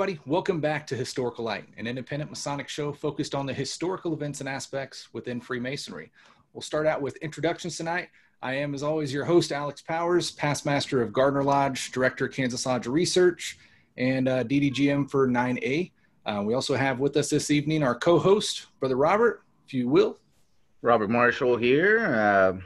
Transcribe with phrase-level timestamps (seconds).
[0.00, 4.40] Everybody, welcome back to Historical Light, an independent Masonic show focused on the historical events
[4.40, 6.10] and aspects within Freemasonry.
[6.54, 8.08] We'll start out with introductions tonight.
[8.40, 12.32] I am, as always, your host, Alex Powers, past master of Gardner Lodge, director of
[12.32, 13.58] Kansas Lodge Research,
[13.98, 15.92] and uh, DDGM for 9A.
[16.24, 19.86] Uh, we also have with us this evening our co host, Brother Robert, if you
[19.86, 20.18] will.
[20.80, 22.58] Robert Marshall here, uh,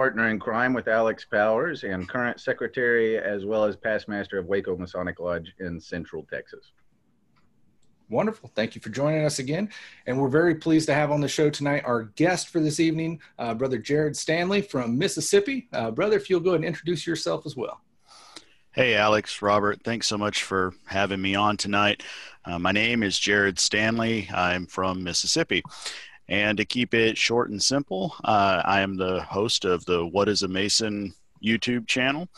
[0.00, 4.46] partner in crime with Alex Powers, and current secretary as well as past master of
[4.46, 6.72] Waco Masonic Lodge in Central Texas.
[8.08, 8.50] Wonderful.
[8.54, 9.68] Thank you for joining us again.
[10.06, 13.20] And we're very pleased to have on the show tonight our guest for this evening,
[13.38, 15.68] uh, Brother Jared Stanley from Mississippi.
[15.74, 17.82] Uh, brother, if you'll go ahead and introduce yourself as well.
[18.72, 22.04] Hey, Alex, Robert, thanks so much for having me on tonight.
[22.46, 24.30] Uh, my name is Jared Stanley.
[24.32, 25.62] I'm from Mississippi.
[26.30, 30.28] And to keep it short and simple, uh, I am the host of the What
[30.28, 31.12] is a Mason
[31.44, 32.28] YouTube channel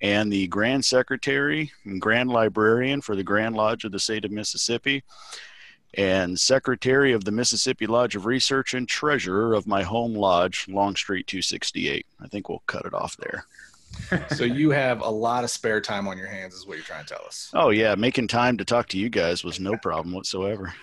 [0.00, 4.30] and the Grand Secretary and Grand Librarian for the Grand Lodge of the State of
[4.30, 5.04] Mississippi
[5.94, 11.26] and Secretary of the Mississippi Lodge of Research and Treasurer of my home lodge, Longstreet
[11.26, 12.06] 268.
[12.20, 13.44] I think we'll cut it off there.
[14.34, 17.04] so you have a lot of spare time on your hands is what you're trying
[17.04, 20.12] to tell us oh yeah making time to talk to you guys was no problem
[20.12, 20.74] whatsoever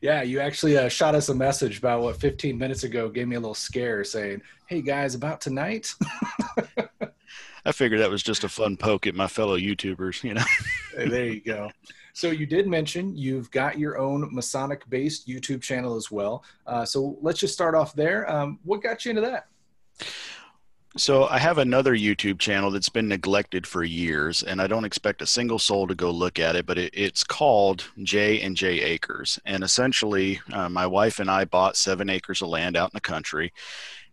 [0.00, 3.36] yeah you actually uh, shot us a message about what 15 minutes ago gave me
[3.36, 5.92] a little scare saying hey guys about tonight?
[7.66, 10.44] I figured that was just a fun poke at my fellow youtubers you know?
[10.96, 11.70] There you go.
[12.12, 16.44] So you did mention you've got your own masonic based youtube channel as well.
[16.66, 18.30] Uh, so let's just start off there.
[18.30, 19.46] Um, what got you into that
[20.96, 25.22] so I have another YouTube channel that's been neglected for years, and I don't expect
[25.22, 26.66] a single soul to go look at it.
[26.66, 31.44] But it, it's called J and J Acres, and essentially, uh, my wife and I
[31.44, 33.52] bought seven acres of land out in the country,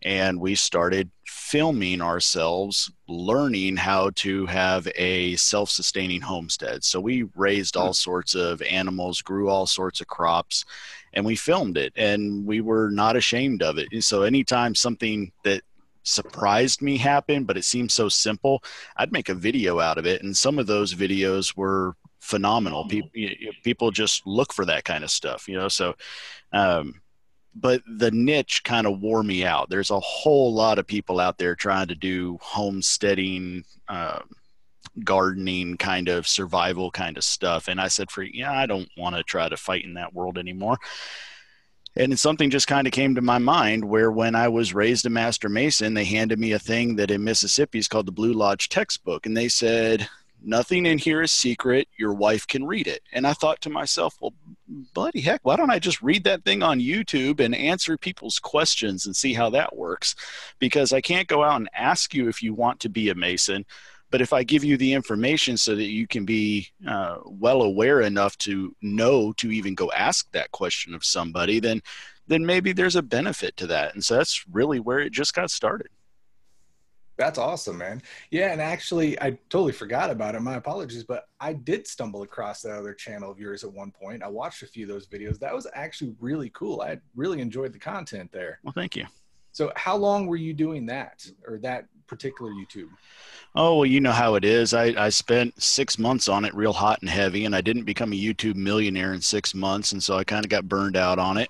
[0.02, 6.84] and we started filming ourselves, learning how to have a self-sustaining homestead.
[6.84, 10.64] So we raised all sorts of animals, grew all sorts of crops,
[11.12, 13.88] and we filmed it, and we were not ashamed of it.
[13.92, 15.62] And so anytime something that
[16.02, 18.62] surprised me happen, but it seemed so simple.
[18.96, 22.86] I'd make a video out of it, and some of those videos were phenomenal.
[22.86, 23.10] People
[23.62, 25.68] people just look for that kind of stuff, you know.
[25.68, 25.94] So,
[26.52, 27.00] um,
[27.54, 29.70] but the niche kind of wore me out.
[29.70, 33.64] There's a whole lot of people out there trying to do homesteading.
[33.88, 34.20] Uh,
[35.04, 39.14] gardening kind of survival kind of stuff and i said for yeah i don't want
[39.14, 40.76] to try to fight in that world anymore
[41.98, 45.10] and something just kind of came to my mind where when I was raised a
[45.10, 48.68] master mason, they handed me a thing that in Mississippi is called the Blue Lodge
[48.68, 49.26] textbook.
[49.26, 50.08] And they said,
[50.42, 51.88] nothing in here is secret.
[51.98, 53.02] Your wife can read it.
[53.12, 54.32] And I thought to myself, well,
[54.94, 59.04] bloody heck, why don't I just read that thing on YouTube and answer people's questions
[59.04, 60.14] and see how that works?
[60.60, 63.66] Because I can't go out and ask you if you want to be a Mason.
[64.10, 68.00] But if I give you the information so that you can be uh, well aware
[68.00, 71.82] enough to know to even go ask that question of somebody, then
[72.26, 73.94] then maybe there's a benefit to that.
[73.94, 75.88] And so that's really where it just got started.
[77.18, 78.00] That's awesome, man.
[78.30, 80.40] Yeah, and actually, I totally forgot about it.
[80.40, 84.22] My apologies, but I did stumble across that other channel of yours at one point.
[84.22, 85.40] I watched a few of those videos.
[85.40, 86.80] That was actually really cool.
[86.80, 88.60] I really enjoyed the content there.
[88.62, 89.04] Well, thank you.
[89.50, 92.90] So, how long were you doing that or that particular YouTube?
[93.54, 94.72] Oh, well, you know how it is.
[94.72, 98.12] I, I spent six months on it real hot and heavy, and I didn't become
[98.12, 99.92] a YouTube millionaire in six months.
[99.92, 101.48] And so I kind of got burned out on it.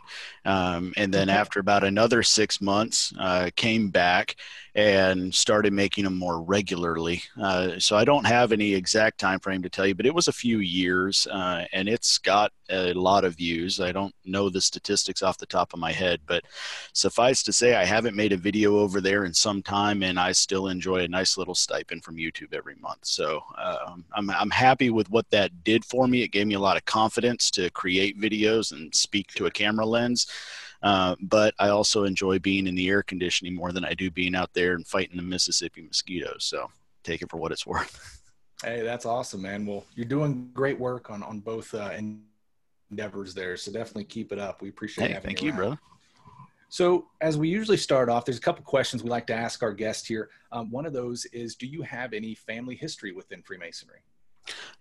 [0.48, 4.36] Um, and then after about another six months, uh, came back
[4.74, 7.22] and started making them more regularly.
[7.40, 10.28] Uh, so I don't have any exact time frame to tell you, but it was
[10.28, 13.80] a few years, uh, and it's got a lot of views.
[13.80, 16.44] I don't know the statistics off the top of my head, but
[16.92, 20.32] suffice to say, I haven't made a video over there in some time, and I
[20.32, 23.00] still enjoy a nice little stipend from YouTube every month.
[23.02, 26.22] So um, I'm I'm happy with what that did for me.
[26.22, 29.86] It gave me a lot of confidence to create videos and speak to a camera
[29.86, 30.26] lens.
[30.82, 34.34] Uh, but I also enjoy being in the air conditioning more than I do being
[34.34, 36.44] out there and fighting the Mississippi mosquitoes.
[36.44, 36.70] So
[37.02, 38.22] take it for what it's worth.
[38.62, 39.66] Hey, that's awesome, man.
[39.66, 41.92] Well, you're doing great work on on both uh,
[42.90, 43.56] endeavors there.
[43.56, 44.62] So definitely keep it up.
[44.62, 45.78] We appreciate hey, having thank you, brother.
[46.70, 49.72] So, as we usually start off, there's a couple questions we like to ask our
[49.72, 50.28] guest here.
[50.52, 54.00] Um, one of those is Do you have any family history within Freemasonry?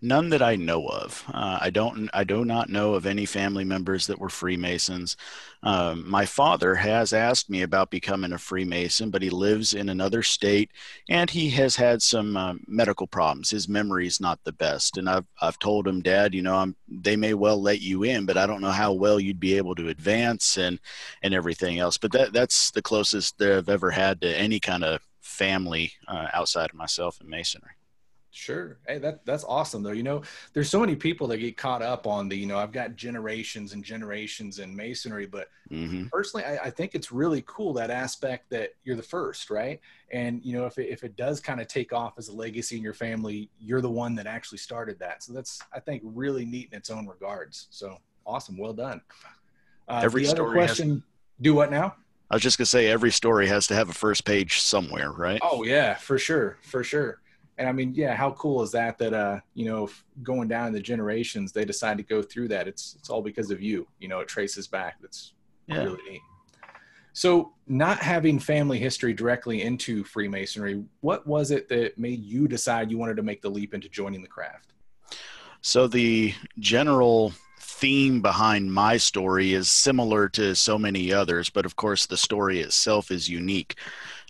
[0.01, 1.23] None that I know of.
[1.33, 2.07] Uh, I don't.
[2.13, 5.17] I do not know of any family members that were Freemasons.
[5.63, 10.21] Um, my father has asked me about becoming a Freemason, but he lives in another
[10.21, 10.69] state,
[11.09, 13.49] and he has had some uh, medical problems.
[13.49, 16.75] His memory is not the best, and I've I've told him, Dad, you know, I'm,
[16.87, 19.73] they may well let you in, but I don't know how well you'd be able
[19.75, 20.79] to advance and
[21.23, 21.97] and everything else.
[21.97, 26.27] But that that's the closest that I've ever had to any kind of family uh,
[26.33, 27.76] outside of myself in Masonry.
[28.37, 28.77] Sure.
[28.87, 29.91] Hey, that that's awesome though.
[29.91, 30.21] You know,
[30.53, 33.73] there's so many people that get caught up on the, you know, I've got generations
[33.73, 36.05] and generations in masonry, but mm-hmm.
[36.09, 39.81] personally, I, I, think it's really cool that aspect that you're the first, right?
[40.11, 42.77] And you know, if it, if it does kind of take off as a legacy
[42.77, 45.23] in your family, you're the one that actually started that.
[45.23, 47.67] So that's I think really neat in its own regards.
[47.71, 49.01] So awesome, well done.
[49.87, 51.01] Uh, every the other question, has,
[51.41, 51.95] do what now?
[52.29, 55.39] I was just gonna say every story has to have a first page somewhere, right?
[55.41, 57.19] Oh yeah, for sure, for sure
[57.57, 58.97] and I mean, yeah, how cool is that?
[58.97, 59.89] That uh, you know,
[60.23, 62.67] going down the generations, they decide to go through that.
[62.67, 63.87] It's it's all because of you.
[63.99, 64.97] You know, it traces back.
[65.01, 65.33] That's
[65.67, 65.83] yeah.
[65.83, 66.21] really neat.
[67.13, 72.91] So, not having family history directly into Freemasonry, what was it that made you decide
[72.91, 74.73] you wanted to make the leap into joining the craft?
[75.61, 81.75] So, the general theme behind my story is similar to so many others, but of
[81.75, 83.79] course, the story itself is unique.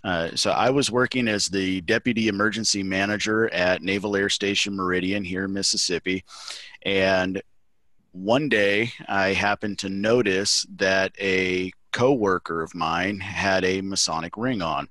[0.08, 5.22] Uh, so I was working as the deputy emergency manager at Naval Air Station Meridian
[5.22, 6.24] here in Mississippi.
[6.84, 7.42] And
[8.14, 14.62] one day I happened to notice that a coworker of mine had a Masonic ring
[14.62, 14.88] on.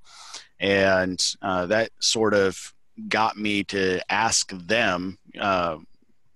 [0.60, 2.74] And uh, that sort of
[3.08, 5.78] got me to ask them uh,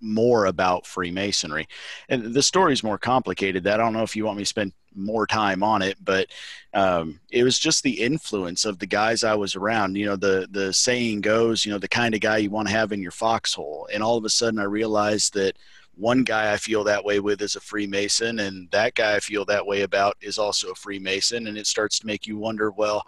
[0.01, 1.69] more about Freemasonry.
[2.09, 3.65] And the story is more complicated.
[3.65, 6.27] That I don't know if you want me to spend more time on it, but
[6.75, 9.97] um, it was just the influence of the guys I was around.
[9.97, 12.75] You know, the the saying goes, you know, the kind of guy you want to
[12.75, 13.89] have in your foxhole.
[13.93, 15.57] And all of a sudden, I realized that
[15.95, 19.45] one guy I feel that way with is a Freemason, and that guy I feel
[19.47, 21.47] that way about is also a Freemason.
[21.47, 23.05] And it starts to make you wonder, well,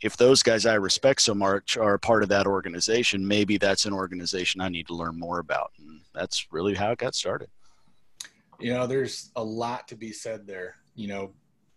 [0.00, 3.92] if those guys I respect so much are part of that organization, maybe that's an
[3.92, 5.72] organization I need to learn more about.
[5.78, 7.48] And that's really how it got started.
[8.60, 11.32] You know, there's a lot to be said there you know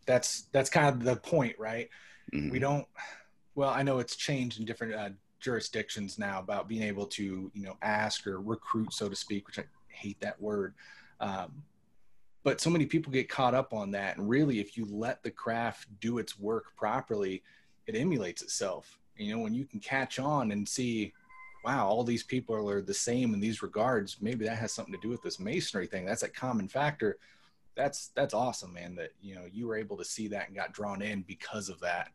[0.06, 1.90] that's that's kind of the point right?
[2.34, 2.50] Mm-hmm.
[2.50, 2.86] we don't
[3.56, 5.10] well i know it's changed in different uh,
[5.40, 9.58] jurisdictions now about being able to you know ask or recruit so to speak which
[9.60, 9.64] i
[9.98, 10.74] hate that word.
[11.20, 11.64] Um,
[12.44, 14.18] but so many people get caught up on that.
[14.18, 17.44] And really if you let the craft do its work properly
[17.88, 19.00] it emulates itself.
[19.18, 21.14] You know when you can catch on and see
[21.66, 25.02] wow all these people are the same in these regards maybe that has something to
[25.02, 26.06] do with this masonry thing.
[26.06, 27.18] That's a common factor
[27.78, 28.96] that's that's awesome, man.
[28.96, 31.80] That you know you were able to see that and got drawn in because of
[31.82, 32.10] that.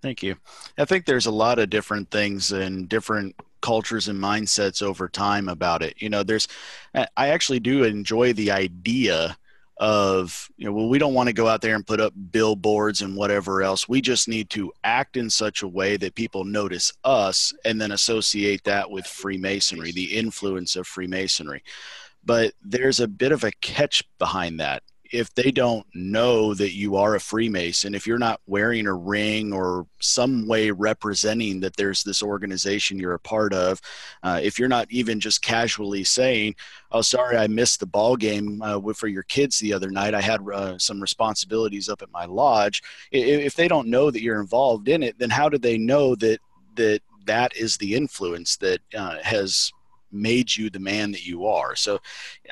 [0.00, 0.36] Thank you.
[0.78, 5.48] I think there's a lot of different things and different cultures and mindsets over time
[5.48, 5.94] about it.
[5.98, 6.48] You know, there's
[6.94, 9.36] I actually do enjoy the idea
[9.78, 13.00] of you know well we don't want to go out there and put up billboards
[13.00, 16.92] and whatever else we just need to act in such a way that people notice
[17.04, 21.62] us and then associate that with freemasonry the influence of freemasonry
[22.24, 24.82] but there's a bit of a catch behind that.
[25.12, 29.52] If they don't know that you are a Freemason, if you're not wearing a ring
[29.52, 33.78] or some way representing that there's this organization you're a part of,
[34.22, 36.54] uh, if you're not even just casually saying,
[36.90, 40.14] "Oh, sorry, I missed the ball game uh, for your kids the other night.
[40.14, 44.40] I had uh, some responsibilities up at my lodge." If they don't know that you're
[44.40, 46.40] involved in it, then how do they know that
[46.76, 49.72] that that is the influence that uh, has
[50.12, 51.74] made you the man that you are.
[51.74, 52.00] So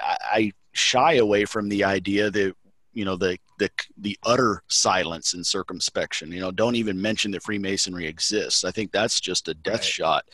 [0.02, 2.54] I, shy away from the idea that
[2.92, 7.42] you know the the the utter silence and circumspection you know don't even mention that
[7.42, 8.64] freemasonry exists.
[8.64, 9.84] I think that's just a death right.
[9.84, 10.24] shot.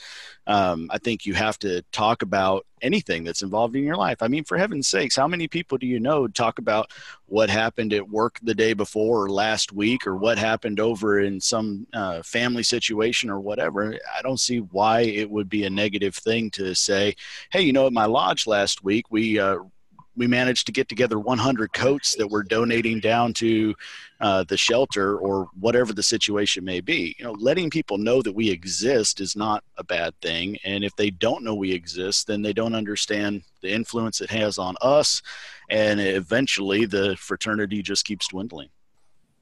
[0.48, 4.18] Um, i think you have to talk about anything that's involved in your life.
[4.22, 6.92] I mean for heaven's sakes how many people do you know talk about
[7.26, 11.40] what happened at work the day before or last week or what happened over in
[11.40, 13.98] some uh, family situation or whatever?
[14.16, 17.16] I don't see why it would be a negative thing to say
[17.50, 19.58] hey you know at my lodge last week we uh,
[20.16, 23.74] we managed to get together 100 coats that we're donating down to
[24.20, 27.14] uh, the shelter or whatever the situation may be.
[27.18, 30.96] You know, letting people know that we exist is not a bad thing, and if
[30.96, 35.22] they don't know we exist, then they don't understand the influence it has on us,
[35.70, 38.68] and eventually the fraternity just keeps dwindling.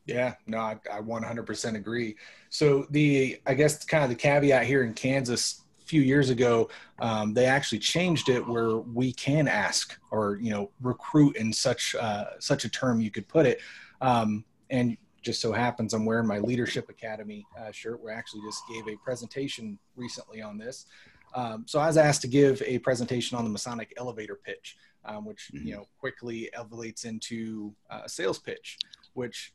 [0.06, 2.16] Yeah, no, I, I 100% agree.
[2.50, 5.62] So the, I guess, kind of the caveat here in Kansas
[5.94, 10.68] few years ago, um, they actually changed it where we can ask or you know
[10.80, 13.60] recruit in such uh, such a term you could put it.
[14.00, 18.02] Um, and just so happens I'm wearing my Leadership Academy uh, shirt.
[18.02, 20.86] We actually just gave a presentation recently on this.
[21.32, 25.24] Um, so I was asked to give a presentation on the Masonic elevator pitch, um,
[25.24, 25.70] which you mm-hmm.
[25.70, 28.78] know quickly elevates into a sales pitch,
[29.12, 29.52] which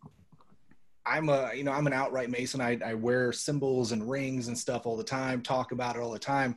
[1.09, 2.61] I'm a, you know, I'm an outright Mason.
[2.61, 6.11] I, I wear symbols and rings and stuff all the time, talk about it all
[6.11, 6.55] the time.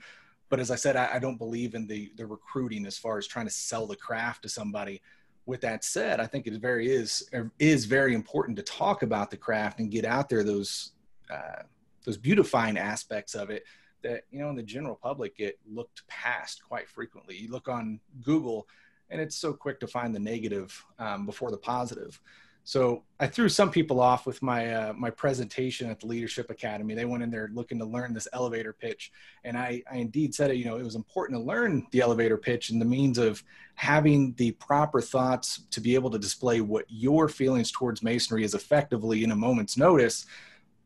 [0.50, 3.26] But as I said, I, I don't believe in the the recruiting as far as
[3.26, 5.00] trying to sell the craft to somebody.
[5.46, 7.28] With that said, I think it very is
[7.58, 10.92] is very important to talk about the craft and get out there those
[11.30, 11.62] uh,
[12.04, 13.64] those beautifying aspects of it
[14.02, 17.36] that you know in the general public get looked past quite frequently.
[17.36, 18.68] You look on Google,
[19.08, 22.20] and it's so quick to find the negative um, before the positive.
[22.64, 26.94] So I threw some people off with my uh, my presentation at the Leadership Academy.
[26.94, 29.10] They went in there looking to learn this elevator pitch,
[29.42, 30.56] and I, I indeed said it.
[30.56, 33.42] You know, it was important to learn the elevator pitch and the means of
[33.74, 38.54] having the proper thoughts to be able to display what your feelings towards masonry is
[38.54, 40.26] effectively in a moment's notice,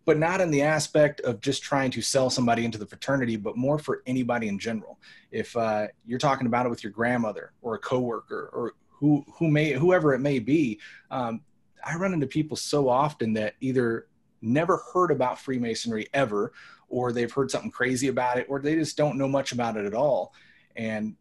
[0.07, 3.55] but not in the aspect of just trying to sell somebody into the fraternity, but
[3.55, 4.99] more for anybody in general.
[5.31, 9.49] If uh, you're talking about it with your grandmother or a coworker or who who
[9.49, 10.81] may whoever it may be.
[11.11, 11.43] Um,
[11.87, 14.09] I run into people so often that either
[14.43, 16.53] never heard about Freemasonry ever,
[16.89, 19.87] or they've heard something crazy about it, or they just don't know much about it
[19.87, 20.35] at all.
[20.75, 21.17] And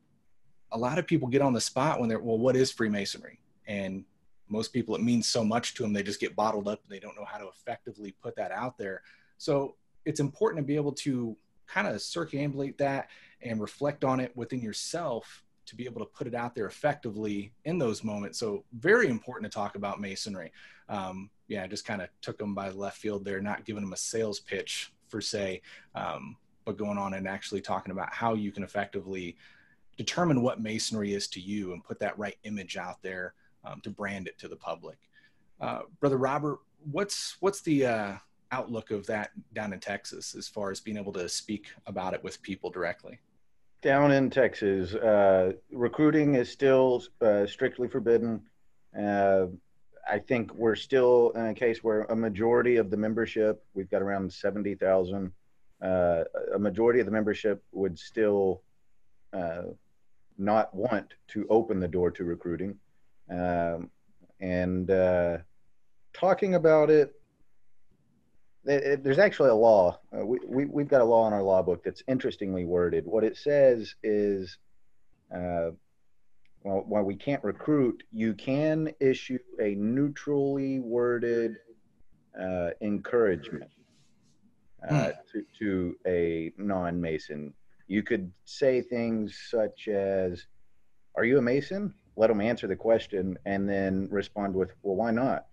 [0.71, 3.39] a lot of people get on the spot when they're, well, what is Freemasonry?
[3.67, 4.05] And
[4.49, 6.99] most people, it means so much to them, they just get bottled up and they
[6.99, 9.01] don't know how to effectively put that out there.
[9.37, 13.09] So it's important to be able to kind of circumambulate that
[13.41, 17.51] and reflect on it within yourself to be able to put it out there effectively
[17.65, 18.39] in those moments.
[18.39, 20.51] So very important to talk about masonry.
[20.89, 23.93] Um, yeah, just kind of took them by the left field there, not giving them
[23.93, 25.61] a sales pitch per se,
[25.93, 29.35] um, but going on and actually talking about how you can effectively
[29.97, 33.89] determine what masonry is to you and put that right image out there um, to
[33.89, 34.97] brand it to the public.
[35.59, 36.59] Uh, Brother Robert,
[36.91, 38.13] what's what's the uh,
[38.51, 42.23] outlook of that down in Texas as far as being able to speak about it
[42.23, 43.19] with people directly?
[43.85, 48.41] Down in Texas, uh, recruiting is still uh, strictly forbidden.
[48.99, 49.45] Uh,
[50.09, 54.01] I think we're still in a case where a majority of the membership, we've got
[54.01, 55.31] around 70,000,
[55.83, 56.23] uh,
[56.55, 58.63] a majority of the membership would still
[59.33, 59.65] uh,
[60.39, 62.79] not want to open the door to recruiting.
[63.29, 63.91] Um,
[64.39, 65.37] and uh,
[66.11, 67.13] talking about it it,
[68.65, 69.99] there's actually a law.
[70.15, 73.05] Uh, we, we, we've got a law in our law book that's interestingly worded.
[73.05, 74.57] What it says is,
[75.33, 75.69] uh,
[76.63, 81.57] well, while we can't recruit, you can issue a neutrally worded
[82.39, 83.69] uh, encouragement
[84.89, 85.09] uh, hmm.
[85.31, 87.53] to, to a non Mason.
[87.87, 90.47] You could say things such as,
[91.15, 91.93] Are you a Mason?
[92.15, 95.45] Let them answer the question and then respond with, Well, why not?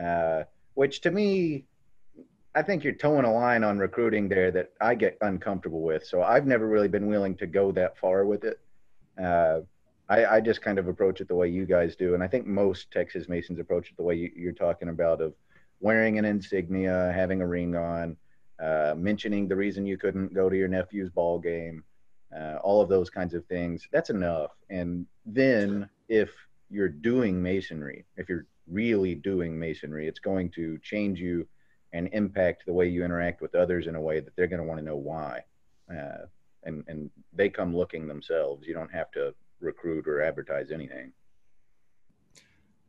[0.00, 0.42] Uh,
[0.74, 1.66] which to me
[2.54, 6.06] I think you're toeing a line on recruiting there that I get uncomfortable with.
[6.06, 8.60] So I've never really been willing to go that far with it.
[9.22, 9.60] Uh,
[10.08, 12.46] I, I, just kind of approach it the way you guys do, and I think
[12.46, 15.34] most Texas Masons approach it the way you, are talking about of
[15.80, 18.16] wearing an insignia, having a ring on,
[18.62, 21.84] uh, mentioning the reason you couldn't go to your nephew's ball game,
[22.36, 23.86] uh, all of those kinds of things.
[23.92, 24.50] That's enough.
[24.70, 26.30] And then if
[26.70, 31.46] you're doing masonry, if you're really doing masonry, it's going to change you
[31.92, 34.66] and impact the way you interact with others in a way that they're going to
[34.66, 35.42] want to know why.
[35.90, 36.26] Uh,
[36.64, 38.66] and, and they come looking themselves.
[38.66, 41.12] You don't have to recruit or advertise anything.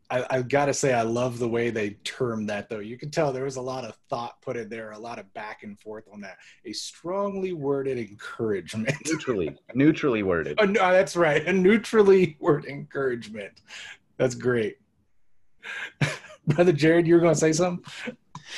[0.09, 2.79] I, have got to say, I love the way they term that, though.
[2.79, 5.33] You can tell there was a lot of thought put in there, a lot of
[5.33, 6.37] back and forth on that.
[6.65, 8.95] A strongly worded encouragement.
[9.07, 10.59] Neutrally, neutrally worded.
[10.61, 11.43] Oh, no, that's right.
[11.47, 13.61] A neutrally worded encouragement.
[14.17, 14.77] That's great.
[16.47, 17.83] Brother Jared, you were going to say something?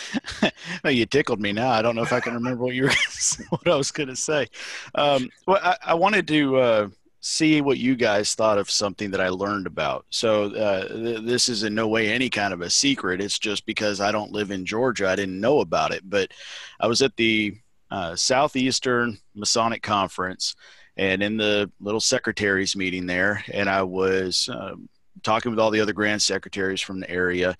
[0.85, 1.69] you tickled me now.
[1.69, 2.91] I don't know if I can remember what you were
[3.49, 4.47] what I was going to say.
[4.93, 6.87] Um, well, I, I, wanted to uh,
[7.21, 10.05] see what you guys thought of something that I learned about.
[10.09, 13.21] So uh, th- this is in no way any kind of a secret.
[13.21, 16.09] It's just because I don't live in Georgia, I didn't know about it.
[16.09, 16.31] But
[16.79, 17.57] I was at the
[17.91, 20.55] uh, Southeastern Masonic Conference,
[20.97, 24.49] and in the little secretaries meeting there, and I was.
[24.51, 24.89] Um,
[25.23, 27.55] talking with all the other grand secretaries from the area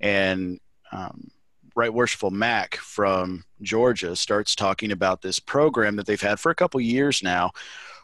[0.00, 0.58] and
[0.92, 1.30] um,
[1.80, 6.54] Right Worshipful Mac from Georgia starts talking about this program that they've had for a
[6.54, 7.52] couple years now,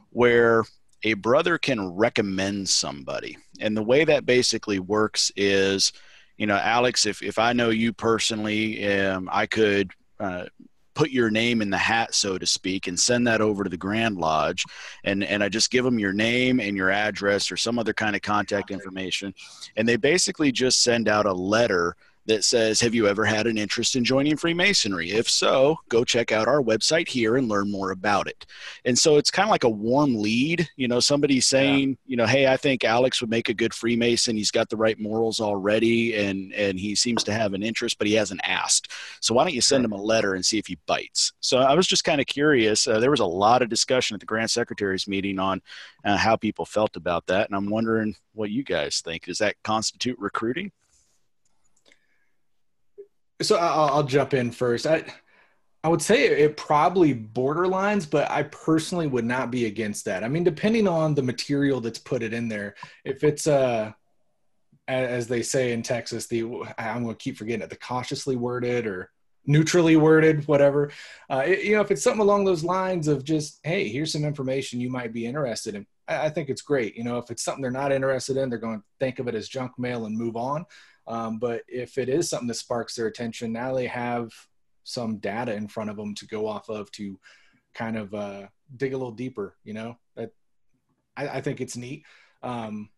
[0.09, 0.65] where
[1.03, 3.37] a brother can recommend somebody.
[3.61, 5.93] And the way that basically works is,
[6.39, 10.47] you know, Alex, if, if I know you personally, um, I could uh,
[10.95, 13.77] put your name in the hat, so to speak, and send that over to the
[13.77, 14.65] Grand Lodge.
[15.05, 18.17] And, and I just give them your name and your address or some other kind
[18.17, 19.35] of contact information.
[19.77, 21.95] And they basically just send out a letter
[22.27, 25.13] that says, Have you ever had an interest in joining Freemasonry?
[25.13, 28.47] If so, go check out our website here and learn more about it.
[28.85, 30.69] And so it's kind of like a warm lead.
[30.77, 31.97] You know, somebody saying, yeah.
[32.07, 34.37] you know, hey, I think Alex would make a good Freemason.
[34.37, 38.07] He's got the right morals already and, and he seems to have an interest, but
[38.07, 38.91] he hasn't asked.
[39.21, 41.33] So why don't you send him a letter and see if he bites?
[41.41, 42.87] So I was just kind of curious.
[42.87, 45.63] Uh, there was a lot of discussion at the Grand Secretary's meeting on
[46.05, 47.49] uh, how people felt about that.
[47.49, 49.25] And I'm wondering what you guys think.
[49.25, 50.73] Does that constitute recruiting?
[53.43, 54.87] So I'll, I'll, jump in first.
[54.87, 55.05] I
[55.85, 60.25] I would say it probably borderlines, but I personally would not be against that.
[60.25, 62.75] I mean, depending on the material that's put it in there,
[63.05, 63.93] if it's uh
[64.89, 66.43] as they say in Texas, the
[66.79, 69.11] I'm going to keep forgetting it, the cautiously worded or
[69.47, 70.91] neutrally worded, whatever.
[71.31, 74.25] Uh, it, you know, if it's something along those lines of just, hey, here's some
[74.25, 76.97] information you might be interested in, I, I, think it's great.
[76.97, 79.35] You know, if it's something they're not interested in, they're going to think of it
[79.35, 80.67] as junk mail and move on.
[81.07, 84.33] Um, but if it is something that sparks their attention, now they have
[84.85, 87.19] some data in front of them to go off of to
[87.75, 88.47] kind of uh,
[88.77, 89.57] dig a little deeper.
[89.65, 90.33] You know, that
[91.17, 92.05] I, I think it's neat.
[92.43, 92.91] Um,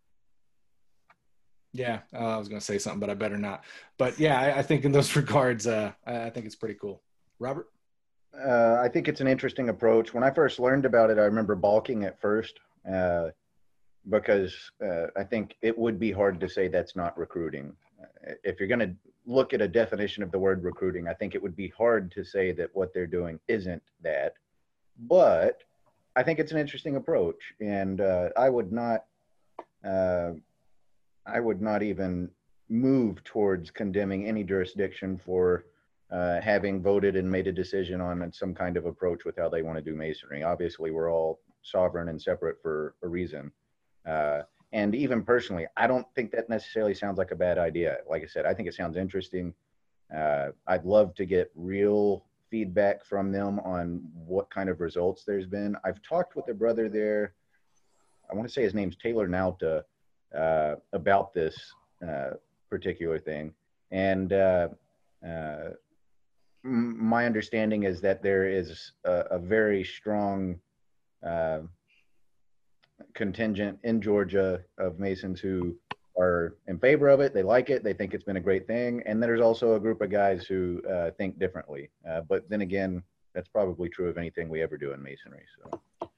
[1.73, 3.65] yeah, uh, I was going to say something, but I better not.
[3.99, 7.03] But yeah, I, I think in those regards, uh, I think it's pretty cool.
[7.38, 7.69] Robert.
[8.38, 10.12] Uh, I think it's an interesting approach.
[10.12, 12.61] When I first learned about it, I remember balking at first
[12.91, 13.29] uh,
[14.09, 17.75] because uh, I think it would be hard to say that's not recruiting.
[18.44, 18.94] If you're going to
[19.26, 22.25] look at a definition of the word recruiting, I think it would be hard to
[22.25, 24.35] say that what they're doing isn't that.
[24.99, 25.62] But
[26.16, 29.04] I think it's an interesting approach, and uh, I would not,
[29.85, 30.30] uh,
[31.26, 32.30] I would not even
[32.68, 35.66] move towards condemning any jurisdiction for
[36.11, 39.62] uh, having voted and made a decision on some kind of approach with how they
[39.62, 40.42] want to do masonry.
[40.42, 43.52] Obviously, we're all sovereign and separate for a reason.
[44.73, 47.99] And even personally, I don't think that necessarily sounds like a bad idea.
[48.09, 49.55] Like I said, I think it sounds interesting.
[50.15, 55.47] Uh, I'd love to get real feedback from them on what kind of results there's
[55.47, 55.76] been.
[55.85, 57.35] I've talked with a brother there.
[58.31, 59.83] I want to say his name's Taylor Nauta
[60.37, 61.57] uh, about this
[62.07, 62.31] uh,
[62.69, 63.54] particular thing,
[63.91, 64.69] and uh,
[65.26, 65.71] uh,
[66.63, 70.61] my understanding is that there is a, a very strong
[71.26, 71.61] uh,
[73.19, 75.76] contingent in Georgia of Masons who
[76.17, 77.35] are in favor of it.
[77.35, 77.85] They like it.
[77.85, 79.02] They think it's been a great thing.
[79.07, 81.91] And then there's also a group of guys who uh, think differently.
[82.09, 83.02] Uh, but then again,
[83.35, 85.43] that's probably true of anything we ever do in Masonry.
[85.57, 86.09] So.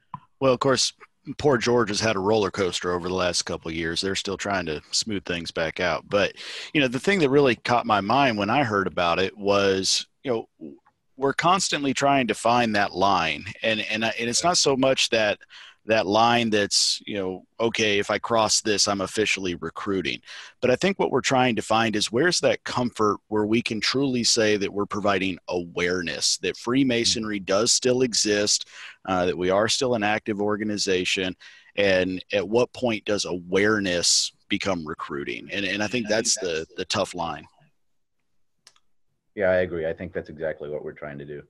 [0.41, 0.93] Well, of course,
[1.39, 4.01] poor Georgia has had a roller coaster over the last couple years.
[4.01, 6.05] They're still trying to smooth things back out.
[6.09, 6.35] But,
[6.73, 10.07] you know, the thing that really caught my mind when I heard about it was,
[10.23, 10.75] you know,
[11.17, 13.45] we're constantly trying to find that line.
[13.63, 15.39] And, and, and it's not so much that–
[15.87, 20.21] that line that's you know okay if i cross this i'm officially recruiting.
[20.61, 23.81] But i think what we're trying to find is where's that comfort where we can
[23.81, 27.45] truly say that we're providing awareness that freemasonry mm-hmm.
[27.45, 28.69] does still exist
[29.07, 31.35] uh, that we are still an active organization
[31.77, 35.49] and at what point does awareness become recruiting?
[35.51, 37.47] And, and i think that's the the tough line.
[39.35, 39.89] Yeah i agree.
[39.89, 41.43] I think that's exactly what we're trying to do.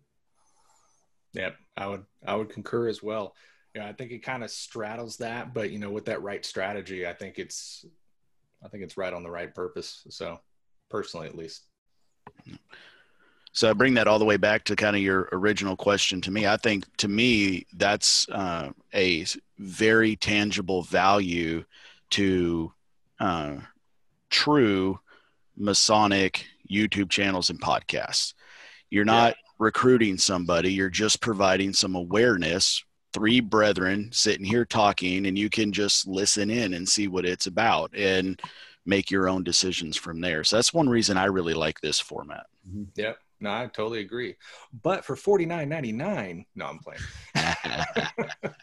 [1.32, 3.34] Yep, I would I would concur as well
[3.74, 7.06] yeah, I think it kind of straddles that, but you know, with that right strategy,
[7.06, 7.84] I think it's,
[8.64, 10.02] I think it's right on the right purpose.
[10.10, 10.40] So,
[10.90, 11.62] personally, at least.
[13.52, 16.30] So I bring that all the way back to kind of your original question to
[16.30, 16.46] me.
[16.46, 19.24] I think to me that's uh, a
[19.58, 21.64] very tangible value
[22.10, 22.72] to
[23.18, 23.56] uh,
[24.30, 25.00] true
[25.56, 28.34] Masonic YouTube channels and podcasts.
[28.88, 29.42] You're not yeah.
[29.58, 35.72] recruiting somebody; you're just providing some awareness three brethren sitting here talking and you can
[35.72, 38.40] just listen in and see what it's about and
[38.86, 40.44] make your own decisions from there.
[40.44, 42.46] So that's one reason I really like this format.
[42.68, 42.84] Mm-hmm.
[42.96, 43.18] Yep.
[43.40, 44.36] No, I totally agree.
[44.82, 47.00] But for forty nine ninety nine, no, I'm playing.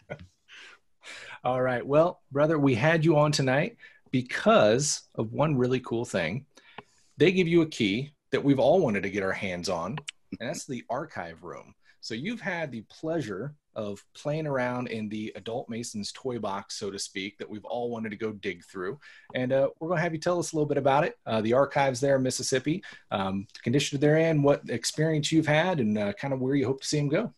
[1.44, 1.84] All right.
[1.84, 3.76] Well, brother, we had you on tonight
[4.10, 6.46] because of one really cool thing.
[7.16, 9.98] They give you a key that we've all wanted to get our hands on,
[10.38, 11.74] and that's the archive room.
[12.00, 16.90] So you've had the pleasure of playing around in the adult Mason's toy box, so
[16.90, 18.98] to speak, that we've all wanted to go dig through.
[19.36, 21.40] And uh, we're going to have you tell us a little bit about it, uh,
[21.40, 25.96] the archives there in Mississippi, um, the condition they're in, what experience you've had, and
[25.96, 27.32] uh, kind of where you hope to see them go.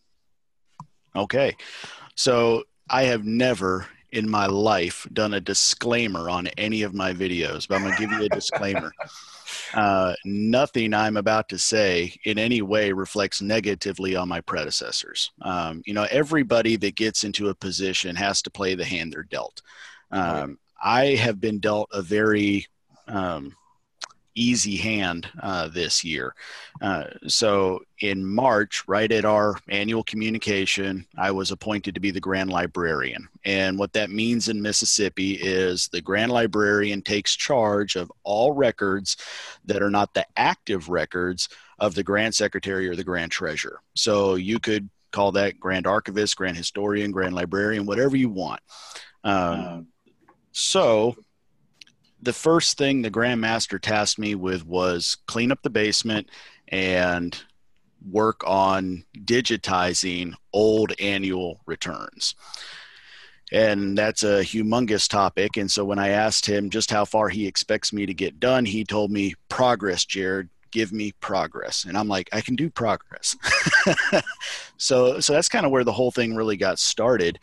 [1.15, 1.55] Okay.
[2.15, 7.67] So I have never in my life done a disclaimer on any of my videos,
[7.67, 8.91] but I'm going to give you a disclaimer.
[9.73, 15.31] Uh, nothing I'm about to say in any way reflects negatively on my predecessors.
[15.41, 19.23] Um, you know, everybody that gets into a position has to play the hand they're
[19.23, 19.61] dealt.
[20.11, 22.67] Um, I have been dealt a very
[23.07, 23.55] um,
[24.35, 26.33] easy hand uh, this year.
[26.81, 32.19] Uh, so in March, right at our annual communication, I was appointed to be the
[32.19, 33.27] Grand Librarian.
[33.45, 39.17] And what that means in Mississippi is the Grand Librarian takes charge of all records
[39.65, 43.81] that are not the active records of the Grand Secretary or the Grand Treasurer.
[43.95, 48.61] So you could call that Grand Archivist, Grand Historian, Grand Librarian, whatever you want.
[49.23, 49.87] Um,
[50.51, 51.15] so
[52.21, 56.29] the first thing the grandmaster tasked me with was clean up the basement
[56.67, 57.43] and
[58.09, 62.35] work on digitizing old annual returns.
[63.51, 65.57] And that's a humongous topic.
[65.57, 68.65] And so when I asked him just how far he expects me to get done,
[68.65, 71.83] he told me, Progress, Jared, give me progress.
[71.83, 73.35] And I'm like, I can do progress.
[74.77, 77.39] so, so that's kind of where the whole thing really got started.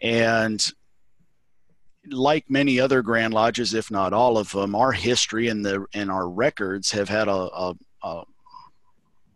[0.00, 0.72] And
[2.08, 6.10] like many other Grand Lodges, if not all of them, our history and the and
[6.10, 8.24] our records have had a, a, a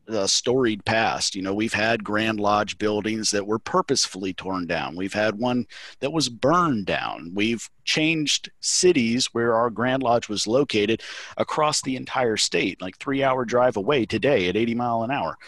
[0.08, 1.34] a storied past.
[1.34, 4.96] You know, we've had Grand Lodge buildings that were purposefully torn down.
[4.96, 5.66] We've had one
[6.00, 7.32] that was burned down.
[7.34, 11.02] We've changed cities where our Grand Lodge was located
[11.36, 15.38] across the entire state, like three hour drive away today at 80 mile an hour.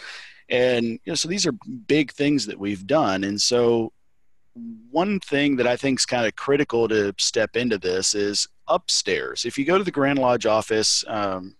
[0.49, 1.55] And you know, so these are
[1.87, 3.23] big things that we've done.
[3.23, 3.91] And so
[4.91, 9.45] one thing that I think is kind of critical to step into this is upstairs.
[9.45, 11.55] If you go to the Grand Lodge office, um,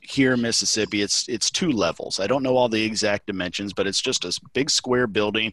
[0.00, 2.18] here in Mississippi, it's it's two levels.
[2.18, 5.52] I don't know all the exact dimensions, but it's just a big square building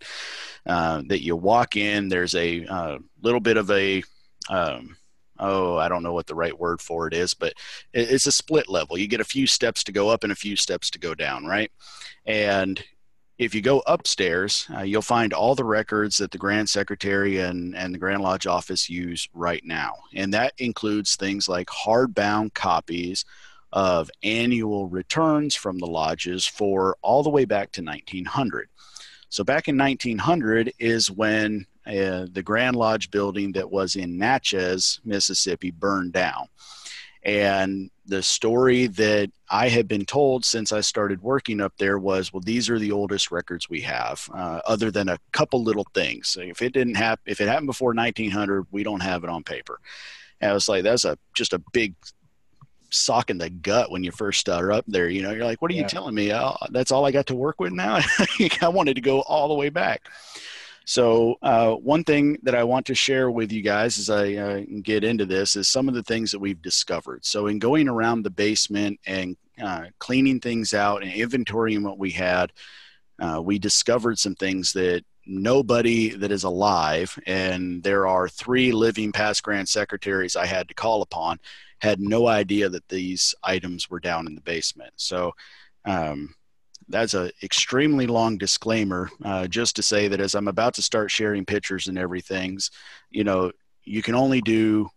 [0.65, 2.09] uh, that you walk in.
[2.09, 4.03] There's a uh, little bit of a
[4.49, 4.97] um,
[5.39, 7.53] oh, I don't know what the right word for it is, but
[7.93, 8.97] it's a split level.
[8.97, 11.45] You get a few steps to go up and a few steps to go down,
[11.45, 11.71] right?
[12.25, 12.83] And
[13.37, 17.75] if you go upstairs, uh, you'll find all the records that the Grand Secretary and,
[17.75, 19.93] and the Grand Lodge office use right now.
[20.15, 23.25] And that includes things like hardbound copies
[23.71, 28.69] of annual returns from the lodges for all the way back to 1900.
[29.29, 34.99] So back in 1900 is when uh, the Grand Lodge building that was in Natchez,
[35.05, 36.47] Mississippi, burned down.
[37.27, 42.31] And the story that I had been told since I started working up there was,
[42.31, 46.29] well, these are the oldest records we have, uh, other than a couple little things.
[46.29, 49.43] So if it didn't happen, if it happened before 1900, we don't have it on
[49.43, 49.81] paper.
[50.39, 51.95] And I was like, that's a just a big
[52.91, 55.09] sock in the gut when you first start up there.
[55.09, 55.81] You know, you're like, what are yeah.
[55.81, 56.33] you telling me?
[56.33, 57.99] Oh, that's all I got to work with now.
[58.61, 60.07] I wanted to go all the way back.
[60.87, 64.61] So uh, one thing that I want to share with you guys as I uh,
[64.83, 67.25] get into this is some of the things that we've discovered.
[67.25, 72.11] So in going around the basement and uh, cleaning things out and inventorying what we
[72.11, 72.53] had,
[73.19, 79.11] uh, we discovered some things that nobody that is alive, and there are three living
[79.11, 81.39] past grand secretaries I had to call upon
[81.81, 84.93] had no idea that these items were down in the basement.
[84.95, 85.33] So
[85.83, 86.33] um,
[86.89, 91.11] that's an extremely long disclaimer, uh, just to say that as I'm about to start
[91.11, 92.71] sharing pictures and everything's,
[93.11, 93.51] you know,
[93.83, 94.89] you can only do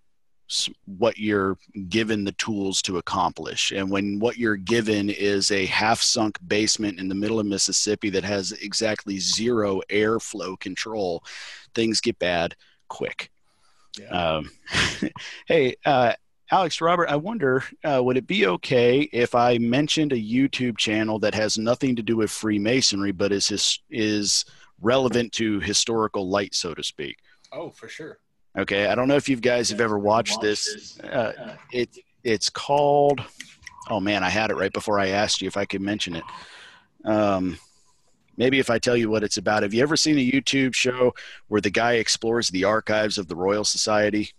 [0.86, 1.56] what you're
[1.88, 3.70] given the tools to accomplish.
[3.70, 8.10] And when what you're given is a half sunk basement in the middle of Mississippi
[8.10, 11.22] that has exactly zero airflow control,
[11.74, 12.56] things get bad
[12.88, 13.30] quick.
[13.98, 14.08] Yeah.
[14.08, 14.50] Um,
[15.46, 16.14] hey, uh,
[16.52, 21.20] Alex Robert, I wonder, uh, would it be okay if I mentioned a YouTube channel
[21.20, 24.44] that has nothing to do with Freemasonry, but is his, is
[24.80, 27.18] relevant to historical light, so to speak?
[27.52, 28.18] Oh, for sure.
[28.58, 30.98] Okay, I don't know if you guys have ever watched this.
[31.00, 33.22] Uh, it it's called.
[33.88, 36.24] Oh man, I had it right before I asked you if I could mention it.
[37.04, 37.58] Um,
[38.36, 39.62] maybe if I tell you what it's about.
[39.62, 41.14] Have you ever seen a YouTube show
[41.46, 44.32] where the guy explores the archives of the Royal Society?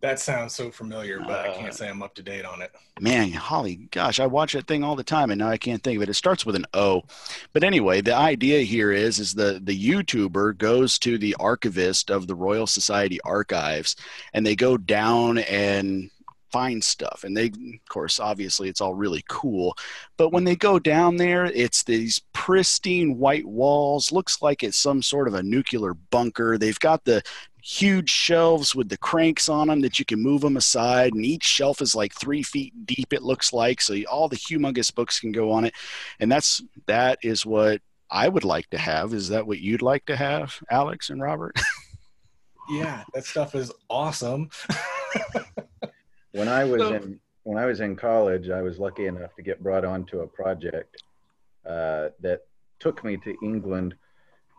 [0.00, 2.62] That sounds so familiar, but uh, I can't uh, say I'm up to date on
[2.62, 2.70] it.
[3.00, 5.96] Man, Holly, gosh, I watch that thing all the time, and now I can't think
[5.96, 6.08] of it.
[6.08, 7.02] It starts with an O,
[7.52, 12.28] but anyway, the idea here is is the the YouTuber goes to the archivist of
[12.28, 13.96] the Royal Society archives,
[14.32, 16.10] and they go down and
[16.52, 17.24] find stuff.
[17.24, 19.76] And they of course obviously it's all really cool.
[20.16, 24.12] But when they go down there it's these pristine white walls.
[24.12, 26.56] Looks like it's some sort of a nuclear bunker.
[26.56, 27.22] They've got the
[27.68, 31.44] huge shelves with the cranks on them that you can move them aside and each
[31.44, 35.32] shelf is like three feet deep it looks like so all the humongous books can
[35.32, 35.74] go on it.
[36.18, 39.12] And that's that is what i would like to have.
[39.12, 41.58] Is that what you'd like to have alex and robert?
[42.70, 44.50] Yeah that stuff is awesome.
[46.32, 49.42] When i was so, in when i was in college i was lucky enough to
[49.42, 51.02] get brought onto a project
[51.66, 52.42] uh, that
[52.78, 53.94] took me to england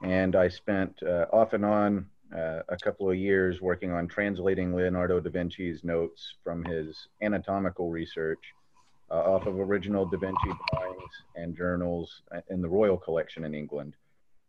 [0.03, 4.75] and i spent uh, off and on uh, a couple of years working on translating
[4.75, 8.53] Leonardo da Vinci's notes from his anatomical research
[9.11, 13.95] uh, off of original Da Vinci drawings and journals in the Royal Collection in England.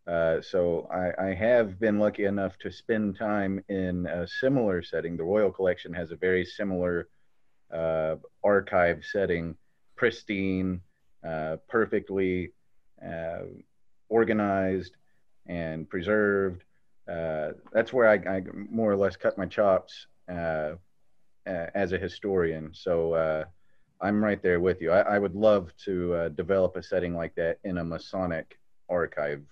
[0.07, 5.15] Uh, so I, I, have been lucky enough to spend time in a similar setting.
[5.15, 7.07] The Royal Collection has a very similar
[7.71, 9.55] uh, archive setting,
[9.95, 10.81] pristine,
[11.27, 12.51] uh, perfectly
[13.05, 13.43] uh,
[14.09, 14.95] organized
[15.45, 16.63] and preserved
[17.11, 20.73] uh, that's where I, I, more or less cut my chops uh,
[21.45, 22.71] as a historian.
[22.73, 23.43] So uh,
[23.99, 24.91] I'm right there with you.
[24.91, 28.57] I, I would love to uh, develop a setting like that in a Masonic
[28.89, 29.43] archive.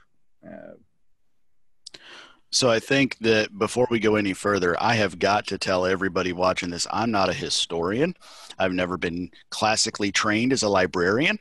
[2.52, 6.34] So I think that before we go any further, I have got to tell everybody
[6.34, 8.16] watching this I'm not a historian.
[8.58, 11.40] I've never been classically trained as a librarian.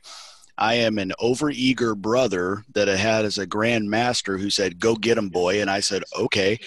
[0.59, 4.95] I am an overeager brother that I had as a grand master who said, "Go
[4.95, 6.59] get him, boy," and I said, "Okay."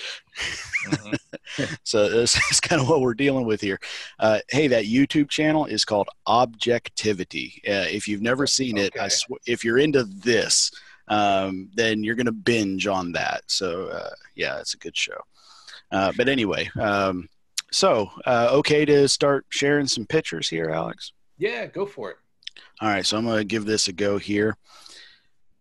[0.87, 1.75] Mm-hmm.
[1.85, 3.79] so this is kind of what we're dealing with here.
[4.19, 7.63] Uh, hey, that YouTube channel is called Objectivity.
[7.69, 9.11] Uh, if you've never seen it, okay.
[9.11, 10.71] Sw- if you're into this,
[11.09, 13.43] um, then you're going to binge on that.
[13.47, 15.21] So uh, yeah, it's a good show.
[15.91, 17.29] Uh, but anyway, um,
[17.71, 21.13] so uh, okay to start sharing some pictures here, Alex.
[21.37, 22.17] Yeah, go for it.
[22.83, 24.57] All right, so I'm going to give this a go here.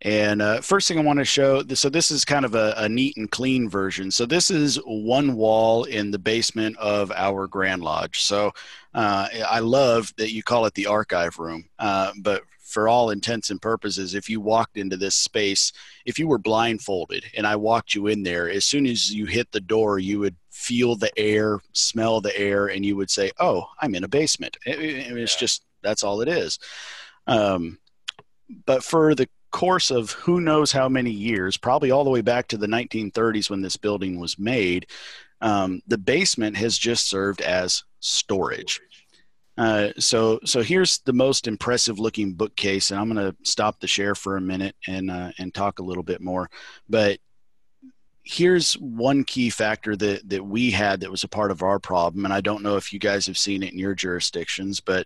[0.01, 2.89] And uh, first thing I want to show, so this is kind of a, a,
[2.89, 4.09] neat and clean version.
[4.09, 8.21] So this is one wall in the basement of our Grand Lodge.
[8.21, 8.51] So
[8.95, 13.51] uh, I love that you call it the archive room, uh, but for all intents
[13.51, 15.71] and purposes, if you walked into this space,
[16.07, 19.51] if you were blindfolded and I walked you in there, as soon as you hit
[19.51, 23.67] the door, you would feel the air, smell the air, and you would say, "Oh,
[23.79, 25.39] I'm in a basement." It's yeah.
[25.39, 26.57] just that's all it is.
[27.27, 27.79] Um,
[28.65, 32.47] but for the course of who knows how many years, probably all the way back
[32.47, 34.87] to the 1930s when this building was made,
[35.41, 38.81] um, the basement has just served as storage.
[39.57, 43.87] Uh, so, so here's the most impressive looking bookcase, and I'm going to stop the
[43.87, 46.49] share for a minute and uh, and talk a little bit more.
[46.89, 47.19] But
[48.23, 52.23] here's one key factor that that we had that was a part of our problem,
[52.25, 55.05] and I don't know if you guys have seen it in your jurisdictions, but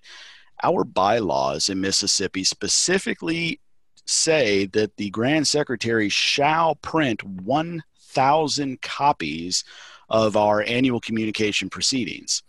[0.63, 3.59] our bylaws in Mississippi specifically
[4.05, 9.63] say that the Grand Secretary shall print 1,000 copies
[10.09, 12.43] of our annual communication proceedings.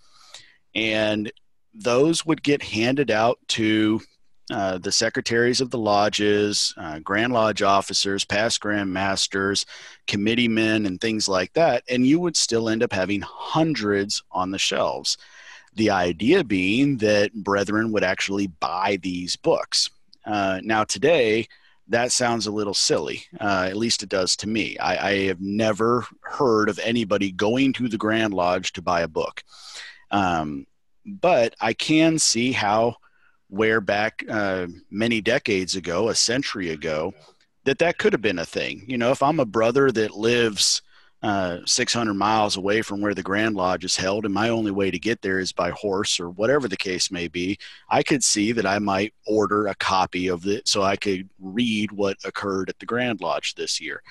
[0.75, 1.33] And
[1.75, 4.01] those would get handed out to
[4.51, 9.67] uh, the secretaries of the lodges, uh, Grand Lodge officers, past Grand Masters,
[10.07, 11.83] committeemen, and things like that.
[11.89, 15.19] And you would still end up having hundreds on the shelves.
[15.77, 19.91] The idea being that brethren would actually buy these books.
[20.25, 21.47] Uh, now, today,
[21.89, 23.25] that sounds a little silly.
[23.41, 24.77] Uh, at least it does to me.
[24.79, 29.09] I, I, have never heard of anybody going to the Grand Lodge to buy a
[29.09, 29.45] book.
[30.11, 30.67] Um,
[31.05, 32.97] but I can see how,
[33.49, 37.15] where back uh, many decades ago, a century ago,
[37.65, 38.85] that that could have been a thing.
[38.89, 40.83] You know, if I'm a brother that lives
[41.27, 44.93] uh, 600 miles away from where the Grand Lodge is held, and my only way
[44.93, 47.59] to get there is by horse or whatever the case may be,
[47.91, 51.91] I could see that I might order a copy of it so I could read
[51.91, 54.05] what occurred at the Grand Lodge this year.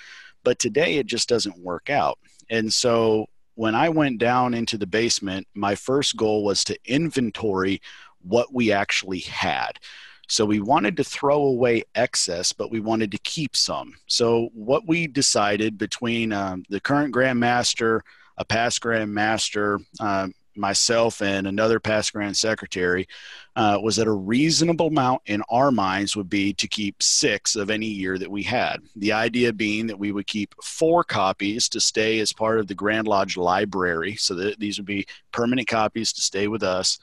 [0.43, 2.19] But today it just doesn't work out.
[2.49, 7.81] And so when I went down into the basement, my first goal was to inventory
[8.23, 9.79] what we actually had.
[10.27, 13.93] So we wanted to throw away excess, but we wanted to keep some.
[14.07, 18.03] So what we decided between um, the current Grand Master,
[18.37, 23.07] a past Grand Master, um, myself, and another past Grand Secretary
[23.55, 27.69] uh, was that a reasonable amount in our minds would be to keep six of
[27.69, 28.77] any year that we had.
[28.95, 32.75] The idea being that we would keep four copies to stay as part of the
[32.75, 36.99] Grand Lodge library, so that these would be permanent copies to stay with us.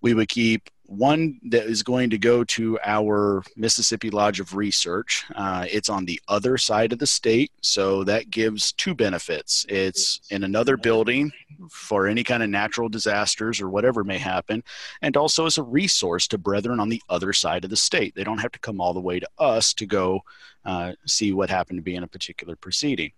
[0.00, 5.24] We would keep one that is going to go to our Mississippi Lodge of Research.
[5.34, 9.64] Uh, it's on the other side of the state, so that gives two benefits.
[9.68, 11.32] It's in another building
[11.70, 14.62] for any kind of natural disasters or whatever may happen,
[15.00, 18.14] and also as a resource to brethren on the other side of the state.
[18.14, 20.20] They don't have to come all the way to us to go
[20.64, 23.12] uh, see what happened to be in a particular proceeding.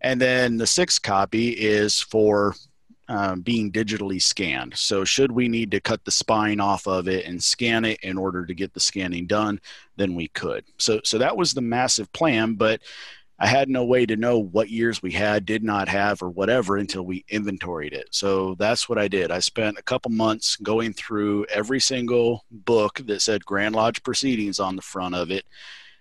[0.00, 2.54] And then the sixth copy is for
[3.08, 4.76] um, being digitally scanned.
[4.76, 8.16] So, should we need to cut the spine off of it and scan it in
[8.16, 9.60] order to get the scanning done,
[9.96, 10.64] then we could.
[10.78, 12.80] So, so that was the massive plan, but
[13.38, 16.76] I had no way to know what years we had, did not have, or whatever
[16.76, 18.08] until we inventoried it.
[18.12, 19.32] So that's what I did.
[19.32, 24.60] I spent a couple months going through every single book that said Grand Lodge Proceedings
[24.60, 25.44] on the front of it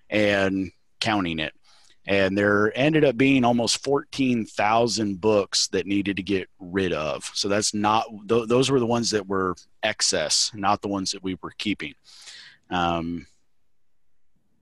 [0.09, 1.53] and counting it
[2.05, 7.29] and there ended up being almost 14,000 books that needed to get rid of.
[7.33, 11.23] So that's not th- those were the ones that were excess, not the ones that
[11.23, 11.93] we were keeping.
[12.69, 13.27] Um,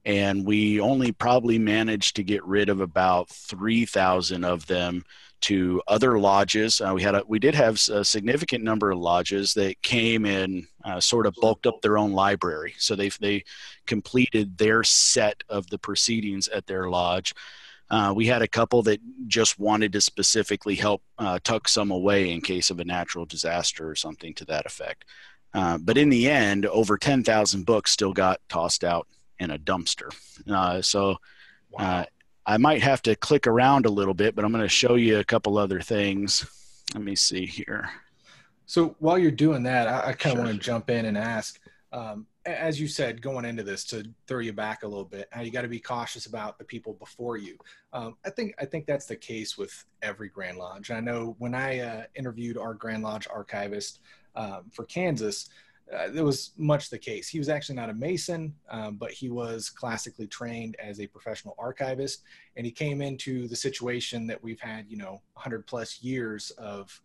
[0.05, 5.03] and we only probably managed to get rid of about 3,000 of them
[5.41, 6.81] to other lodges.
[6.81, 10.67] Uh, we had a, we did have a significant number of lodges that came and
[10.85, 12.75] uh, sort of bulked up their own library.
[12.77, 13.43] So they they
[13.87, 17.33] completed their set of the proceedings at their lodge.
[17.89, 22.31] Uh, we had a couple that just wanted to specifically help uh, tuck some away
[22.31, 25.05] in case of a natural disaster or something to that effect.
[25.53, 29.07] Uh, but in the end, over 10,000 books still got tossed out
[29.41, 30.13] in a dumpster.
[30.49, 31.17] Uh, so
[31.77, 32.05] uh,
[32.45, 35.19] I might have to click around a little bit, but I'm going to show you
[35.19, 36.45] a couple other things.
[36.93, 37.89] Let me see here.
[38.67, 40.45] So while you're doing that, I, I kind of sure.
[40.45, 41.59] want to jump in and ask,
[41.91, 45.41] um, as you said, going into this to throw you back a little bit, how
[45.41, 47.57] you got to be cautious about the people before you.
[47.93, 50.91] Um, I think I think that's the case with every Grand Lodge.
[50.91, 53.99] I know when I uh, interviewed our Grand Lodge archivist
[54.35, 55.49] um, for Kansas,
[55.93, 57.27] uh, it was much the case.
[57.27, 61.55] He was actually not a Mason, um, but he was classically trained as a professional
[61.57, 62.23] archivist,
[62.55, 67.01] and he came into the situation that we've had, you know, 100 plus years of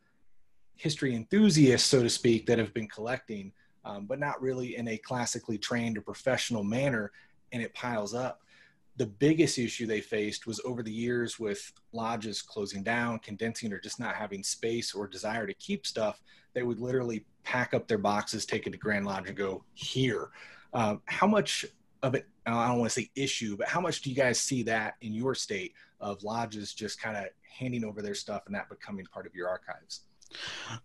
[0.77, 3.53] history enthusiasts, so to speak, that have been collecting
[3.87, 7.13] um, but not really in a classically trained or professional manner,
[7.53, 8.41] and it piles up.
[8.97, 13.79] The biggest issue they faced was over the years with lodges closing down, condensing, or
[13.79, 16.21] just not having space or desire to keep stuff.
[16.53, 20.31] They would literally pack up their boxes, take it to Grand Lodge, and go here.
[20.75, 21.65] Um, how much
[22.03, 22.27] of it?
[22.45, 25.15] I don't want to say issue, but how much do you guys see that in
[25.15, 29.27] your state of lodges just kind of handing over their stuff and that becoming part
[29.27, 30.03] of your archives?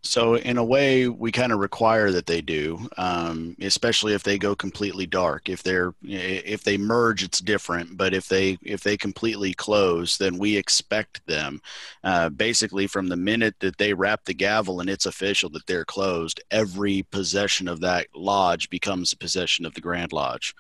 [0.02, 4.38] So in a way, we kind of require that they do, um, especially if they
[4.38, 5.50] go completely dark.
[5.50, 7.98] If they're if they merge, it's different.
[7.98, 11.62] But if they if they completely close, then we expect them,
[12.04, 15.86] uh, basically from the minute that they wrap the gavel and it's official that they're
[15.86, 20.56] closed, every possession of that lodge becomes a possession of the Grand Lodge,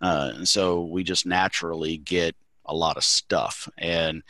[0.00, 2.34] uh, and so we just naturally get
[2.66, 4.22] a lot of stuff and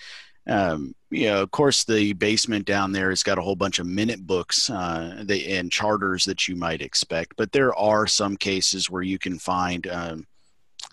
[0.47, 3.87] um, you know, of course, the basement down there has got a whole bunch of
[3.87, 9.03] minute books uh, and charters that you might expect, but there are some cases where
[9.03, 10.27] you can find um,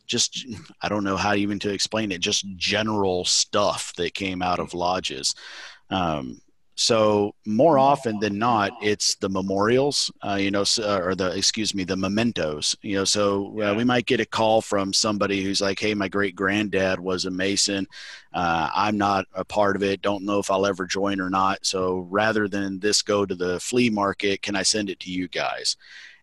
[0.05, 0.45] just
[0.81, 4.73] I don't know how even to explain it, just general stuff that came out of
[4.73, 5.33] lodges.
[5.89, 6.41] Um,
[6.75, 11.75] so more often than not, it's the memorials, uh, you know, uh, or the excuse
[11.75, 12.75] me, the mementos.
[12.81, 16.07] You know, so uh, we might get a call from somebody who's like, "Hey, my
[16.07, 17.88] great granddad was a Mason.
[18.33, 20.01] Uh, I'm not a part of it.
[20.01, 21.63] Don't know if I'll ever join or not.
[21.65, 25.27] So rather than this go to the flea market, can I send it to you
[25.27, 25.77] guys?"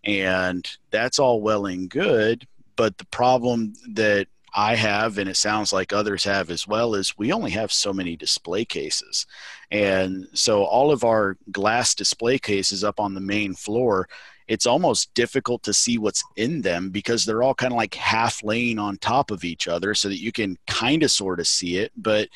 [0.04, 5.72] And that's all well and good, but the problem that I have, and it sounds
[5.72, 9.26] like others have as well, is we only have so many display cases.
[9.70, 14.08] And so all of our glass display cases up on the main floor,
[14.48, 18.42] it's almost difficult to see what's in them because they're all kind of like half
[18.42, 21.76] laying on top of each other so that you can kind of sort of see
[21.76, 21.92] it.
[21.96, 22.28] But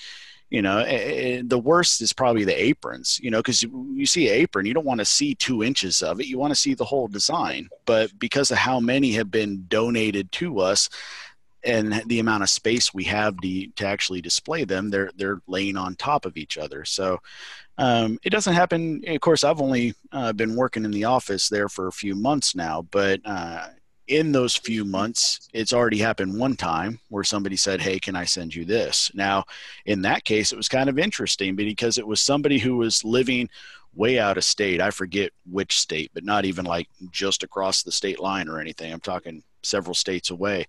[0.50, 4.28] you know eh, eh, the worst is probably the aprons you know because you see
[4.28, 6.74] an apron you don't want to see two inches of it you want to see
[6.74, 10.88] the whole design but because of how many have been donated to us
[11.64, 15.76] and the amount of space we have to, to actually display them, they're they're laying
[15.76, 16.84] on top of each other.
[16.84, 17.20] So
[17.78, 19.02] um, it doesn't happen.
[19.06, 22.54] Of course, I've only uh, been working in the office there for a few months
[22.54, 23.68] now, but uh,
[24.06, 28.24] in those few months, it's already happened one time where somebody said, "Hey, can I
[28.24, 29.44] send you this?" Now,
[29.86, 33.48] in that case, it was kind of interesting because it was somebody who was living
[33.94, 34.80] way out of state.
[34.80, 38.92] I forget which state, but not even like just across the state line or anything.
[38.92, 40.66] I'm talking several states away.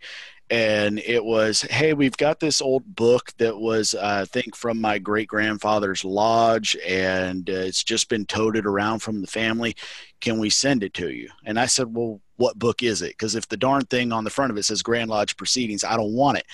[0.51, 4.79] And it was hey we've got this old book that was uh, i think from
[4.79, 9.75] my great grandfather's lodge and uh, it's just been toted around from the family.
[10.21, 11.29] Can we send it to you?
[11.45, 13.11] And i said well what book is it?
[13.11, 15.97] Because if the darn thing on the front of it says grand lodge proceedings i
[15.97, 16.45] don't want it.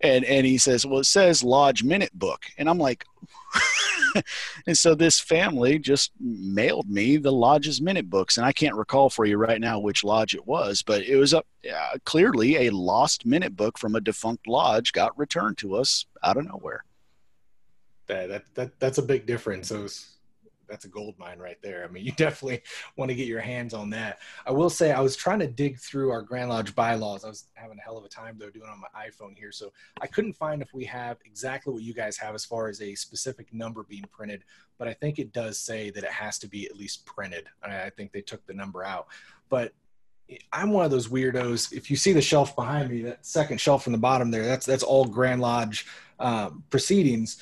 [0.00, 2.46] And and he says well it says lodge minute book.
[2.58, 3.04] And i'm like
[4.66, 9.10] and so this family just mailed me the lodge's minute books, and I can't recall
[9.10, 12.70] for you right now which lodge it was, but it was a uh, clearly a
[12.70, 16.84] lost minute book from a defunct lodge got returned to us out of nowhere.
[18.06, 19.68] That that, that that's a big difference.
[19.68, 20.17] Those
[20.68, 21.84] that's a gold mine right there.
[21.84, 22.62] I mean, you definitely
[22.96, 24.18] want to get your hands on that.
[24.46, 27.24] I will say I was trying to dig through our Grand Lodge bylaws.
[27.24, 29.72] I was having a hell of a time though doing on my iPhone here, so
[30.00, 32.94] I couldn't find if we have exactly what you guys have as far as a
[32.94, 34.44] specific number being printed.
[34.78, 37.46] But I think it does say that it has to be at least printed.
[37.62, 39.08] I think they took the number out,
[39.48, 39.72] but
[40.52, 41.72] I'm one of those weirdos.
[41.72, 44.66] If you see the shelf behind me, that second shelf from the bottom there, that's
[44.66, 45.86] that's all Grand Lodge
[46.18, 47.38] um, proceedings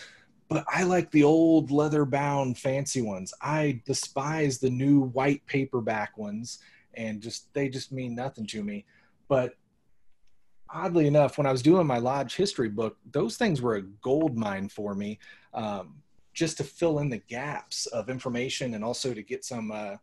[0.49, 3.35] but I like the old leather bound fancy ones.
[3.43, 6.61] I despise the new white paperback ones
[6.95, 8.85] and just they just mean nothing to me.
[9.29, 9.55] But
[10.73, 14.37] oddly enough, when I was doing my lodge history book, those things were a gold
[14.37, 15.19] mine for me,
[15.55, 15.97] um,
[16.33, 19.97] just to fill in the gaps of information and also to get some uh,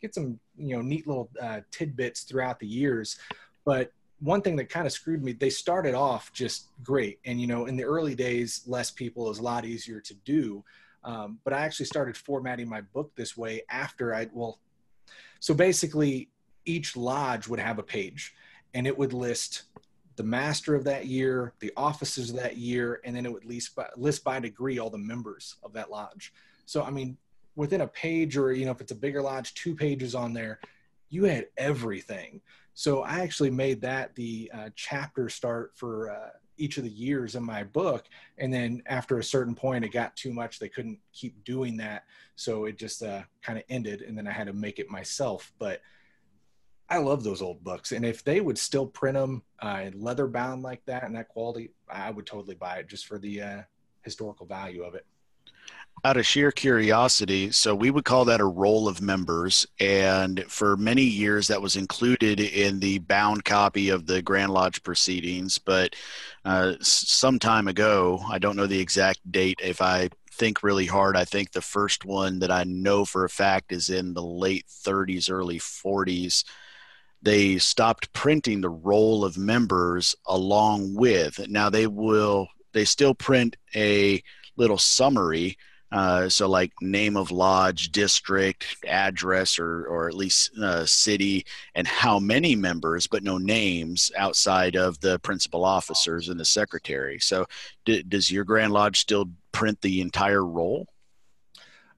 [0.00, 3.18] get some you know neat little uh, tidbits throughout the years.
[3.64, 7.46] But one thing that kind of screwed me they started off just great and you
[7.46, 10.64] know in the early days less people is a lot easier to do
[11.04, 14.58] um, but i actually started formatting my book this way after i well
[15.40, 16.28] so basically
[16.64, 18.34] each lodge would have a page
[18.74, 19.64] and it would list
[20.18, 23.76] the master of that year, the officers of that year, and then it would list
[23.76, 26.32] by, list by degree all the members of that lodge.
[26.66, 27.16] So, I mean,
[27.54, 30.58] within a page, or you know, if it's a bigger lodge, two pages on there,
[31.08, 32.40] you had everything.
[32.78, 37.34] So, I actually made that the uh, chapter start for uh, each of the years
[37.34, 38.04] in my book,
[38.38, 42.04] and then after a certain point, it got too much; they couldn't keep doing that,
[42.36, 45.52] so it just uh, kind of ended, and then I had to make it myself.
[45.58, 45.80] But
[46.88, 50.62] I love those old books, and if they would still print them uh, leather bound
[50.62, 53.62] like that and that quality, I would totally buy it just for the uh,
[54.02, 55.04] historical value of it.
[56.04, 60.76] Out of sheer curiosity, so we would call that a roll of members, and for
[60.76, 65.58] many years that was included in the bound copy of the Grand Lodge proceedings.
[65.58, 65.96] But
[66.44, 69.60] uh, some time ago, I don't know the exact date.
[69.62, 73.30] If I think really hard, I think the first one that I know for a
[73.30, 76.44] fact is in the late 30s, early 40s
[77.22, 81.48] they stopped printing the roll of members along with.
[81.48, 84.22] Now they will, they still print a
[84.56, 85.56] little summary.
[85.90, 91.86] Uh, so like name of lodge, district, address, or or at least uh, city, and
[91.86, 97.18] how many members, but no names outside of the principal officers and the secretary.
[97.18, 97.46] So,
[97.86, 100.86] d- does your Grand Lodge still print the entire roll?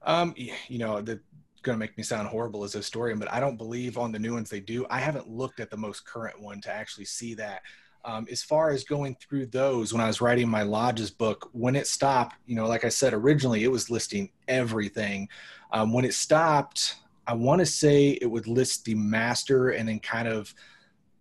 [0.03, 1.19] Um, you know, the
[1.61, 4.19] going to make me sound horrible as a historian, but I don't believe on the
[4.19, 4.85] new ones they do.
[4.89, 7.61] I haven't looked at the most current one to actually see that.
[8.03, 11.75] Um, as far as going through those, when I was writing my lodges book, when
[11.75, 15.29] it stopped, you know, like I said originally, it was listing everything.
[15.71, 16.95] Um, when it stopped,
[17.27, 20.53] I want to say it would list the master and then kind of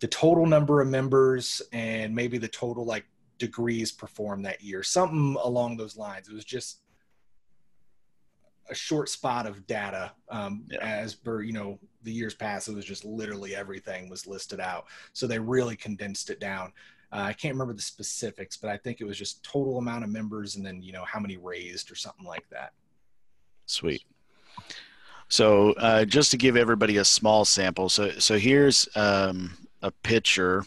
[0.00, 3.04] the total number of members and maybe the total like
[3.38, 6.28] degrees performed that year, something along those lines.
[6.28, 6.80] It was just
[8.70, 10.78] a short spot of data um, yeah.
[10.80, 14.86] as per you know the years past it was just literally everything was listed out.
[15.12, 16.72] So they really condensed it down.
[17.12, 20.10] Uh, i can't remember the specifics but i think it was just total amount of
[20.10, 22.72] members and then you know how many raised or something like that.
[23.66, 24.04] Sweet.
[25.28, 30.64] So uh, just to give everybody a small sample so so here's um, a picture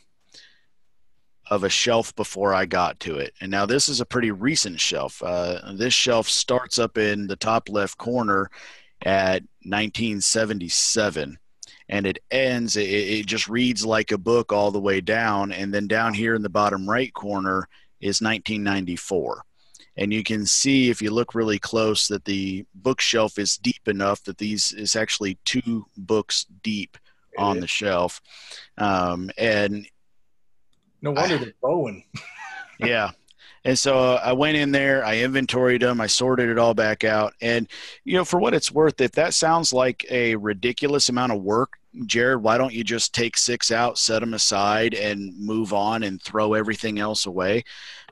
[1.50, 3.34] of a shelf before I got to it.
[3.42, 5.22] And now this is a pretty recent shelf.
[5.24, 8.50] Uh, this shelf starts up in the top left corner
[9.02, 11.38] at 1977
[11.90, 15.52] and it ends, it, it just reads like a book all the way down.
[15.52, 17.68] And then down here in the bottom right corner
[18.00, 19.44] is 1994.
[19.98, 24.24] And you can see if you look really close that the bookshelf is deep enough
[24.24, 26.98] that these is actually two books deep
[27.38, 28.22] on the shelf.
[28.78, 29.88] Um, and
[31.04, 32.04] no wonder they're Bowen.
[32.80, 33.12] yeah.
[33.66, 37.04] And so uh, I went in there, I inventoried them, I sorted it all back
[37.04, 37.34] out.
[37.42, 37.68] And,
[38.04, 41.74] you know, for what it's worth, if that sounds like a ridiculous amount of work,
[42.06, 46.22] Jared, why don't you just take six out, set them aside, and move on and
[46.22, 47.64] throw everything else away?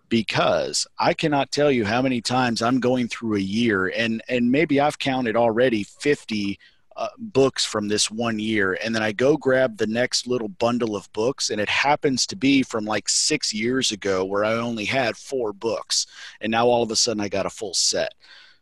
[0.08, 4.52] Because I cannot tell you how many times I'm going through a year, and, and
[4.52, 6.60] maybe I've counted already 50
[6.98, 10.96] uh, books from this one year and then i go grab the next little bundle
[10.96, 14.86] of books and it happens to be from like six years ago where i only
[14.86, 16.06] had four books
[16.42, 18.14] and now all of a sudden i got a full set.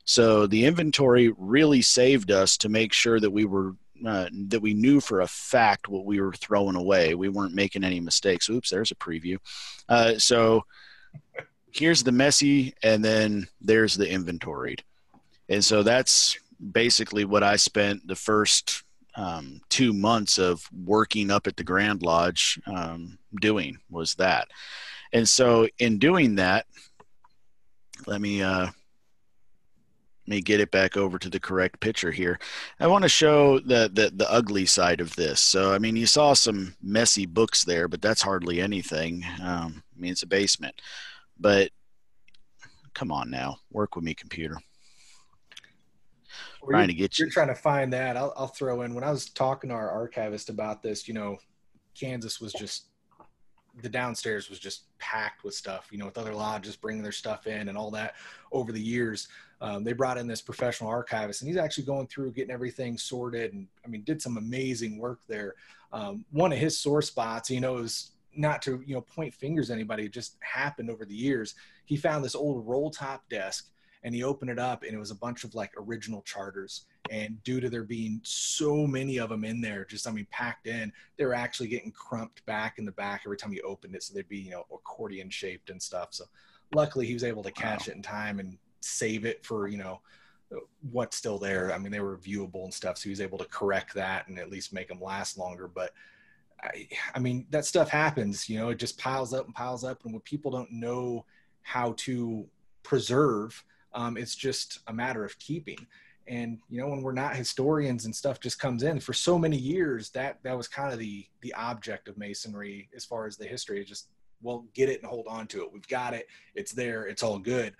[0.05, 3.75] So the inventory really saved us to make sure that we were
[4.05, 7.15] uh, that we knew for a fact what we were throwing away.
[7.15, 8.49] We weren't making any mistakes.
[8.49, 9.37] Oops there's a preview.
[9.87, 10.63] Uh, so
[11.71, 14.83] here's the messy and then there's the inventoried.
[15.49, 16.39] And so that's
[16.71, 18.83] basically what I spent the first
[19.15, 24.47] um, two months of working up at the Grand Lodge um, doing was that.
[25.11, 26.65] And so in doing that,
[28.05, 32.39] let me uh, let me get it back over to the correct picture here.
[32.79, 35.41] I want to show the, the the ugly side of this.
[35.41, 39.25] So I mean, you saw some messy books there, but that's hardly anything.
[39.41, 40.79] Um, I mean, it's a basement,
[41.39, 41.71] but
[42.93, 44.57] come on now, work with me, computer
[46.69, 47.25] trying to get you.
[47.25, 48.17] You're trying to find that.
[48.17, 51.07] I'll, I'll throw in when I was talking to our archivist about this.
[51.07, 51.37] You know,
[51.99, 52.85] Kansas was just
[53.81, 55.87] the downstairs was just packed with stuff.
[55.91, 58.15] You know, with other lodges bringing their stuff in and all that.
[58.51, 59.27] Over the years,
[59.61, 63.53] um, they brought in this professional archivist, and he's actually going through getting everything sorted.
[63.53, 65.55] And I mean, did some amazing work there.
[65.91, 69.69] Um, one of his sore spots, you know, is not to you know point fingers
[69.69, 70.05] at anybody.
[70.05, 71.55] It just happened over the years.
[71.85, 73.69] He found this old roll top desk
[74.03, 77.41] and he opened it up and it was a bunch of like original charters and
[77.43, 80.91] due to there being so many of them in there just i mean packed in
[81.17, 84.13] they were actually getting crumped back in the back every time you opened it so
[84.13, 86.23] they'd be you know accordion shaped and stuff so
[86.73, 87.91] luckily he was able to catch wow.
[87.91, 89.99] it in time and save it for you know
[90.91, 91.73] what's still there.
[91.73, 94.39] I mean, they were viewable and stuff, so he was able to correct that and
[94.39, 95.67] at least make them last longer.
[95.67, 95.91] But
[96.61, 98.49] I, I mean, that stuff happens.
[98.49, 101.25] You know, it just piles up and piles up, and when people don't know
[101.61, 102.47] how to
[102.83, 103.63] preserve,
[103.93, 105.87] um, it's just a matter of keeping.
[106.27, 109.57] And you know, when we're not historians and stuff just comes in for so many
[109.57, 113.45] years, that that was kind of the the object of masonry as far as the
[113.45, 113.83] history.
[113.83, 114.09] just
[114.41, 115.73] well, get it and hold on to it.
[115.73, 116.27] We've got it.
[116.55, 117.07] It's there.
[117.07, 117.75] It's all good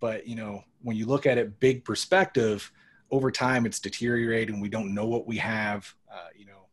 [0.00, 2.70] but you know, when you look at it big perspective,
[3.10, 4.60] over time it's deteriorating.
[4.60, 5.92] We don't know what we have.
[6.12, 6.66] Uh, you know,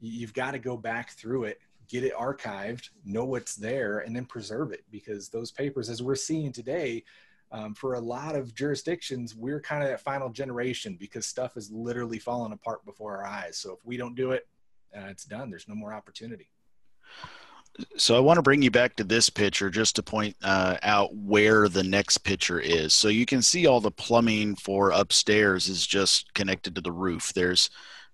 [0.00, 4.24] you've got to go back through it, get it archived, know what's there, and then
[4.24, 7.04] preserve it because those papers, as we're seeing today,
[7.52, 11.70] um, for a lot of jurisdictions, we're kind of that final generation because stuff is
[11.70, 13.58] literally falling apart before our eyes.
[13.58, 14.48] So if we don't do it,
[14.96, 15.50] uh, it's done.
[15.50, 16.48] There's no more opportunity.
[17.96, 21.14] So I want to bring you back to this picture just to point uh, out
[21.14, 22.92] where the next picture is.
[22.92, 27.32] So you can see all the plumbing for upstairs is just connected to the roof.
[27.32, 27.70] There's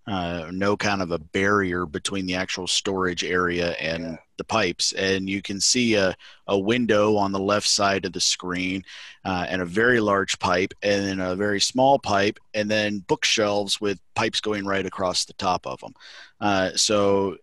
[0.08, 4.16] uh, no kind of a barrier between the actual storage area and yeah.
[4.38, 4.92] the pipes.
[4.92, 8.84] And you can see a, a window on the left side of the screen
[9.26, 13.80] uh, and a very large pipe and then a very small pipe and then bookshelves
[13.80, 15.92] with pipes going right across the top of them.
[16.40, 17.36] Uh, so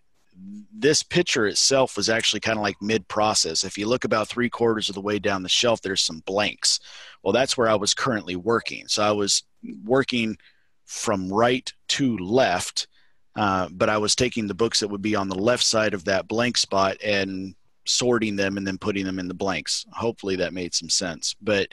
[0.74, 3.64] this picture itself was actually kind of like mid process.
[3.64, 6.80] If you look about three quarters of the way down the shelf, there's some blanks.
[7.22, 8.88] Well, that's where I was currently working.
[8.88, 9.44] So I was
[9.84, 10.38] working
[10.86, 12.88] from right to left,
[13.36, 16.06] uh, but I was taking the books that would be on the left side of
[16.06, 17.56] that blank spot and
[17.86, 19.86] sorting them and then putting them in the blanks.
[19.92, 21.36] Hopefully that made some sense.
[21.42, 21.70] But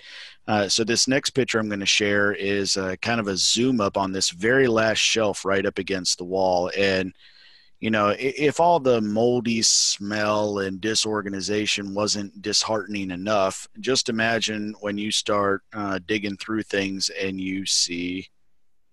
[0.47, 3.81] uh, so this next picture I'm going to share is uh, kind of a zoom
[3.81, 6.71] up on this very last shelf right up against the wall.
[6.77, 7.15] And
[7.81, 14.99] you know, if all the moldy smell and disorganization wasn't disheartening enough, just imagine when
[14.99, 18.29] you start uh, digging through things and you see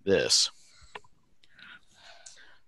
[0.04, 0.50] this.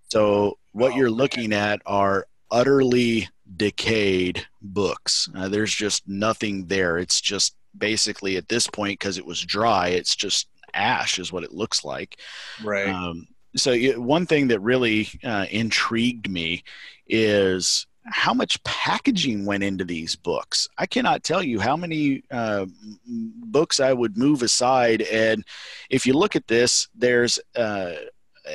[0.08, 5.28] So, what oh, you're looking at are utterly decayed books.
[5.34, 6.98] Uh, there's just nothing there.
[6.98, 11.44] It's just basically at this point, because it was dry, it's just ash, is what
[11.44, 12.18] it looks like.
[12.62, 12.88] Right.
[12.88, 13.26] Um,
[13.56, 16.64] so one thing that really uh, intrigued me
[17.06, 20.68] is how much packaging went into these books.
[20.78, 22.66] I cannot tell you how many uh,
[23.06, 25.02] books I would move aside.
[25.02, 25.44] And
[25.88, 27.92] if you look at this, there's uh,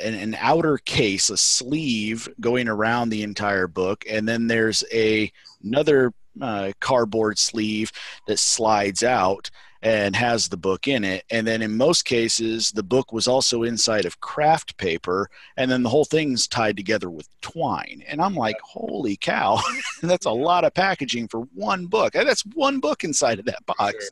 [0.03, 5.31] an, an, outer case, a sleeve going around the entire book, and then there's a
[5.63, 7.91] another uh, cardboard sleeve
[8.27, 9.49] that slides out
[9.81, 11.23] and has the book in it.
[11.29, 15.83] And then in most cases, the book was also inside of craft paper, and then
[15.83, 18.03] the whole thing's tied together with twine.
[18.07, 19.59] And I'm like, holy cow,
[20.01, 22.13] that's a lot of packaging for one book.
[22.13, 24.09] That's one book inside of that box.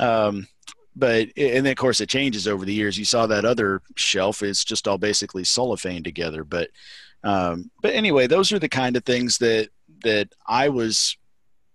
[0.00, 0.08] Sure.
[0.08, 0.48] Um,
[0.94, 2.98] but and then of course it changes over the years.
[2.98, 6.44] You saw that other shelf; it's just all basically cellophane together.
[6.44, 6.70] But
[7.24, 9.70] um, but anyway, those are the kind of things that
[10.02, 11.16] that I was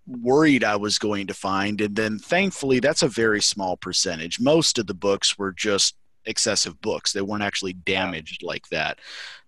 [0.08, 1.80] worried I was going to find.
[1.82, 4.40] And then thankfully, that's a very small percentage.
[4.40, 5.96] Most of the books were just
[6.28, 9.00] excessive books, they weren't actually damaged like that.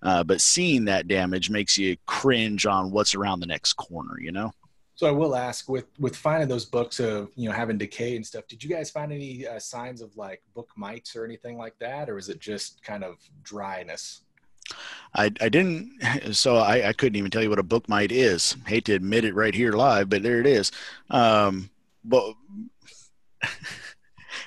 [0.01, 4.31] Uh, but seeing that damage makes you cringe on what's around the next corner, you
[4.31, 4.51] know?
[4.95, 8.25] So I will ask with with finding those books of you know having decay and
[8.25, 8.47] stuff.
[8.47, 12.09] Did you guys find any uh, signs of like book mites or anything like that,
[12.09, 14.23] or is it just kind of dryness?
[15.13, 15.91] I, I didn't,
[16.31, 18.55] so I, I couldn't even tell you what a book mite is.
[18.67, 20.71] Hate to admit it right here live, but there it is.
[21.09, 21.69] Um,
[22.03, 22.33] but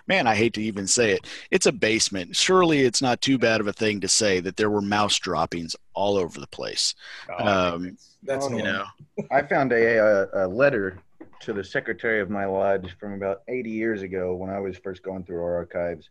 [0.07, 1.27] man, I hate to even say it.
[1.51, 2.37] It's a basement.
[2.37, 5.77] Surely it's not too bad of a thing to say that there were mouse droppings
[5.95, 6.95] all over the place.
[7.39, 8.85] Oh, um, that's you know.
[9.31, 10.99] I found a, a, a, letter
[11.41, 15.03] to the secretary of my lodge from about 80 years ago when I was first
[15.03, 16.09] going through our archives.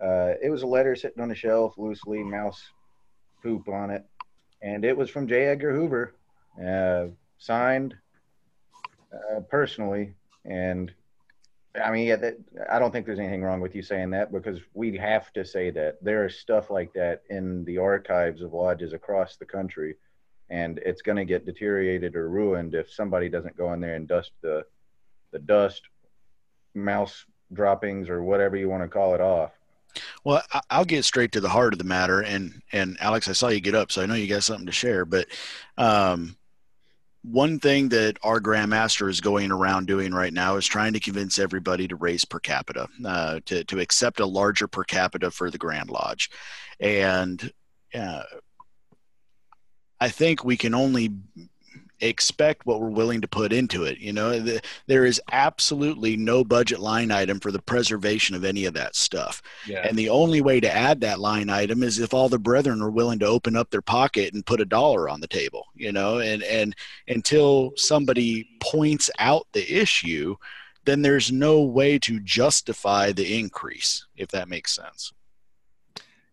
[0.00, 2.62] Uh, it was a letter sitting on a shelf, loosely mouse
[3.44, 4.04] poop on it,
[4.62, 5.46] and it was from J.
[5.46, 6.14] Edgar Hoover,
[6.60, 7.06] uh,
[7.38, 7.94] signed
[9.12, 10.14] uh, personally.
[10.44, 10.92] And
[11.80, 12.38] I mean, yeah, that,
[12.70, 15.70] I don't think there's anything wrong with you saying that because we have to say
[15.70, 19.96] that there is stuff like that in the archives of lodges across the country,
[20.50, 24.08] and it's going to get deteriorated or ruined if somebody doesn't go in there and
[24.08, 24.64] dust the
[25.32, 25.82] the dust,
[26.74, 29.50] mouse droppings, or whatever you want to call it off.
[30.24, 33.48] Well, I'll get straight to the heart of the matter, and and Alex, I saw
[33.48, 35.04] you get up, so I know you got something to share.
[35.04, 35.28] But
[35.76, 36.36] um,
[37.22, 41.38] one thing that our grandmaster is going around doing right now is trying to convince
[41.38, 45.58] everybody to raise per capita, uh, to to accept a larger per capita for the
[45.58, 46.30] Grand Lodge,
[46.80, 47.52] and
[47.94, 48.22] uh,
[50.00, 51.10] I think we can only
[52.04, 53.98] expect what we're willing to put into it.
[53.98, 58.66] You know, the, there is absolutely no budget line item for the preservation of any
[58.66, 59.42] of that stuff.
[59.66, 59.86] Yeah.
[59.86, 62.90] And the only way to add that line item is if all the brethren are
[62.90, 66.18] willing to open up their pocket and put a dollar on the table, you know,
[66.18, 66.74] and, and
[67.08, 70.36] until somebody points out the issue,
[70.84, 75.12] then there's no way to justify the increase, if that makes sense.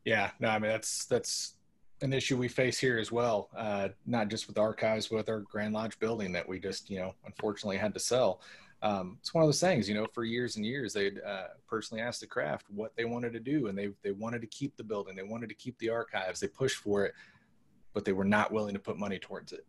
[0.03, 1.53] Yeah, no, I mean, that's, that's,
[2.01, 5.73] an issue we face here as well, uh, not just with archives, with our Grand
[5.73, 8.41] Lodge building that we just, you know, unfortunately had to sell.
[8.81, 12.01] Um, it's one of those things, you know, for years and years, they'd uh, personally
[12.01, 14.83] asked the craft what they wanted to do, and they they wanted to keep the
[14.83, 17.13] building, they wanted to keep the archives, they pushed for it,
[17.93, 19.65] but they were not willing to put money towards it.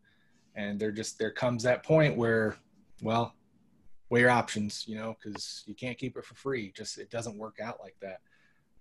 [0.55, 2.57] And there just there comes that point where,
[3.03, 3.35] well,
[4.09, 6.73] weigh your options, you know, because you can't keep it for free.
[6.75, 8.21] Just it doesn't work out like that.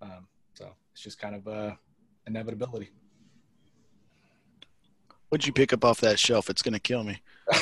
[0.02, 1.76] Um, so it's just kind of a uh,
[2.26, 2.92] inevitability.
[5.32, 6.50] What'd you pick up off that shelf?
[6.50, 7.22] It's gonna kill me.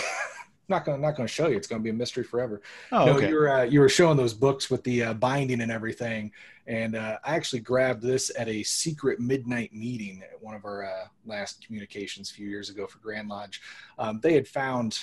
[0.69, 1.55] not gonna not gonna show you.
[1.55, 2.63] It's gonna be a mystery forever.
[2.91, 3.29] Oh, no, okay.
[3.29, 6.31] You were uh, you were showing those books with the uh, binding and everything,
[6.65, 10.83] and uh, I actually grabbed this at a secret midnight meeting at one of our
[10.83, 13.61] uh, last communications a few years ago for Grand Lodge.
[13.99, 14.97] Um, they had found.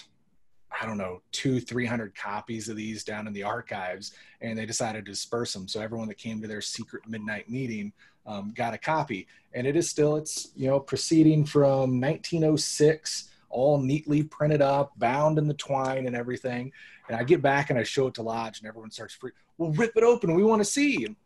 [0.80, 5.04] I don't know, two, 300 copies of these down in the archives, and they decided
[5.04, 5.68] to disperse them.
[5.68, 7.92] So everyone that came to their secret midnight meeting
[8.26, 13.78] um, got a copy, and it is still it's you know proceeding from 1906, all
[13.78, 16.72] neatly printed up, bound in the twine and everything.
[17.08, 19.32] And I get back and I show it to Lodge, and everyone starts free.
[19.58, 20.34] Well, rip it open.
[20.34, 21.04] We want to see.
[21.04, 21.16] And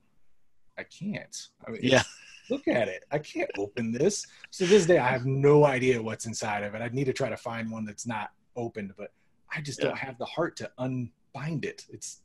[0.78, 1.48] I can't.
[1.66, 2.02] I mean, yeah.
[2.50, 3.04] Look at it.
[3.12, 4.26] I can't open this.
[4.50, 6.82] So this day, I have no idea what's inside of it.
[6.82, 9.12] I need to try to find one that's not opened, but
[9.54, 9.88] I just yeah.
[9.88, 11.86] don't have the heart to unbind it.
[11.90, 12.20] It's,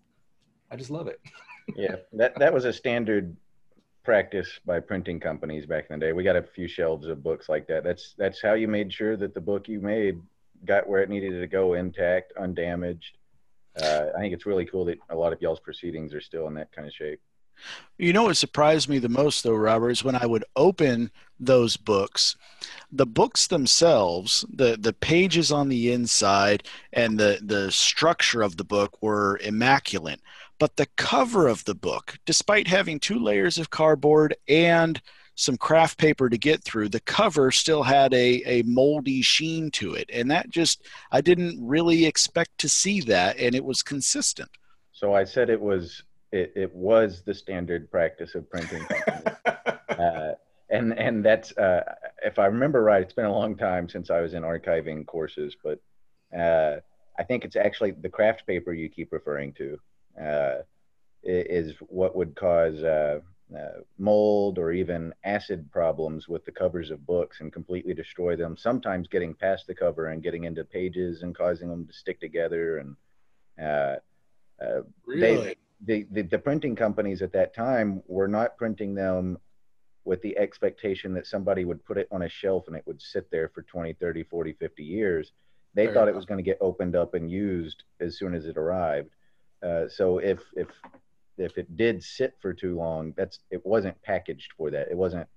[0.71, 1.19] I just love it.
[1.75, 3.35] yeah, that that was a standard
[4.03, 6.13] practice by printing companies back in the day.
[6.13, 7.83] We got a few shelves of books like that.
[7.83, 10.21] That's that's how you made sure that the book you made
[10.65, 13.17] got where it needed to go intact, undamaged.
[13.81, 16.53] Uh, I think it's really cool that a lot of y'all's proceedings are still in
[16.53, 17.19] that kind of shape.
[17.97, 21.77] You know what surprised me the most, though, Robert, is when I would open those
[21.77, 22.35] books.
[22.91, 28.63] The books themselves, the the pages on the inside, and the the structure of the
[28.63, 30.21] book were immaculate.
[30.59, 35.01] But the cover of the book, despite having two layers of cardboard and
[35.35, 39.93] some craft paper to get through, the cover still had a, a moldy sheen to
[39.93, 40.09] it.
[40.11, 44.49] And that just, I didn't really expect to see that, and it was consistent.
[44.93, 48.83] So I said it was it, it was the standard practice of printing
[49.89, 50.33] uh,
[50.69, 51.83] and and that's uh,
[52.23, 55.55] if I remember right, it's been a long time since I was in archiving courses,
[55.63, 55.79] but
[56.37, 56.77] uh,
[57.17, 59.79] I think it's actually the craft paper you keep referring to
[60.21, 60.55] uh,
[61.23, 63.19] is what would cause uh,
[63.55, 68.57] uh, mold or even acid problems with the covers of books and completely destroy them.
[68.57, 72.79] Sometimes getting past the cover and getting into pages and causing them to stick together.
[72.79, 72.95] And
[73.61, 73.95] uh,
[74.63, 75.35] uh, really?
[75.37, 75.55] they,
[75.85, 79.37] the, the, the printing companies at that time were not printing them
[80.03, 83.29] with the expectation that somebody would put it on a shelf and it would sit
[83.31, 85.31] there for 20, 30, 40, 50 years.
[85.73, 86.13] They Fair thought enough.
[86.13, 89.09] it was going to get opened up and used as soon as it arrived.
[89.63, 90.67] Uh, so if if
[91.37, 94.89] if it did sit for too long, that's it wasn't packaged for that.
[94.91, 95.27] It wasn't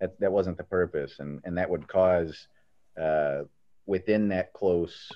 [0.00, 2.48] that that wasn't the purpose, and and that would cause
[3.00, 3.42] uh,
[3.86, 5.10] within that close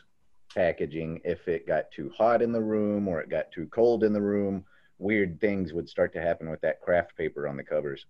[0.54, 4.12] packaging, if it got too hot in the room or it got too cold in
[4.12, 4.64] the room,
[5.02, 8.06] weird things would start to happen with that craft paper on the covers.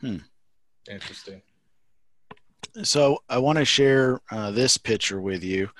[0.00, 0.18] Hmm.
[0.88, 1.42] Interesting.
[2.82, 5.70] So I want to share uh, this picture with you.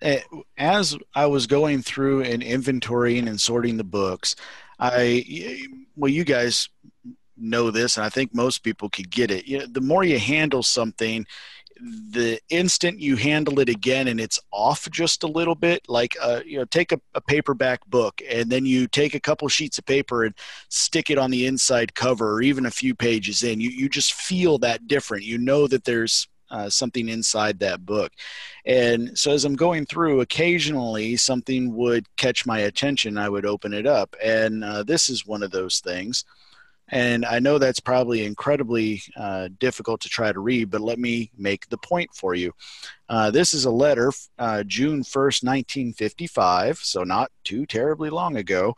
[0.00, 0.20] Eh,
[0.56, 4.36] as I was going through and inventorying and sorting the books,
[4.78, 5.58] I
[5.96, 6.68] well, you guys
[7.36, 9.46] know this, and I think most people could get it.
[9.46, 11.26] You know, the more you handle something,
[11.80, 16.40] the instant you handle it again and it's off just a little bit like uh,
[16.44, 19.86] you know take a, a, paperback book and then you take a couple sheets of
[19.86, 20.34] paper and
[20.68, 24.12] stick it on the inside cover or even a few pages in you, you just
[24.14, 28.12] feel that different you know that there's uh, something inside that book.
[28.64, 33.18] And so as I'm going through, occasionally something would catch my attention.
[33.18, 34.16] I would open it up.
[34.22, 36.24] And uh, this is one of those things.
[36.90, 41.30] And I know that's probably incredibly uh, difficult to try to read, but let me
[41.36, 42.52] make the point for you.
[43.08, 48.74] Uh, this is a letter, uh, June 1st, 1955, so not too terribly long ago.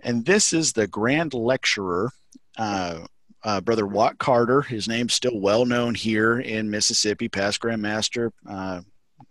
[0.00, 2.12] And this is the Grand Lecturer
[2.58, 3.06] uh,
[3.42, 4.62] uh, Brother Watt Carter.
[4.62, 8.82] His name's still well known here in Mississippi, past Grand Master, uh,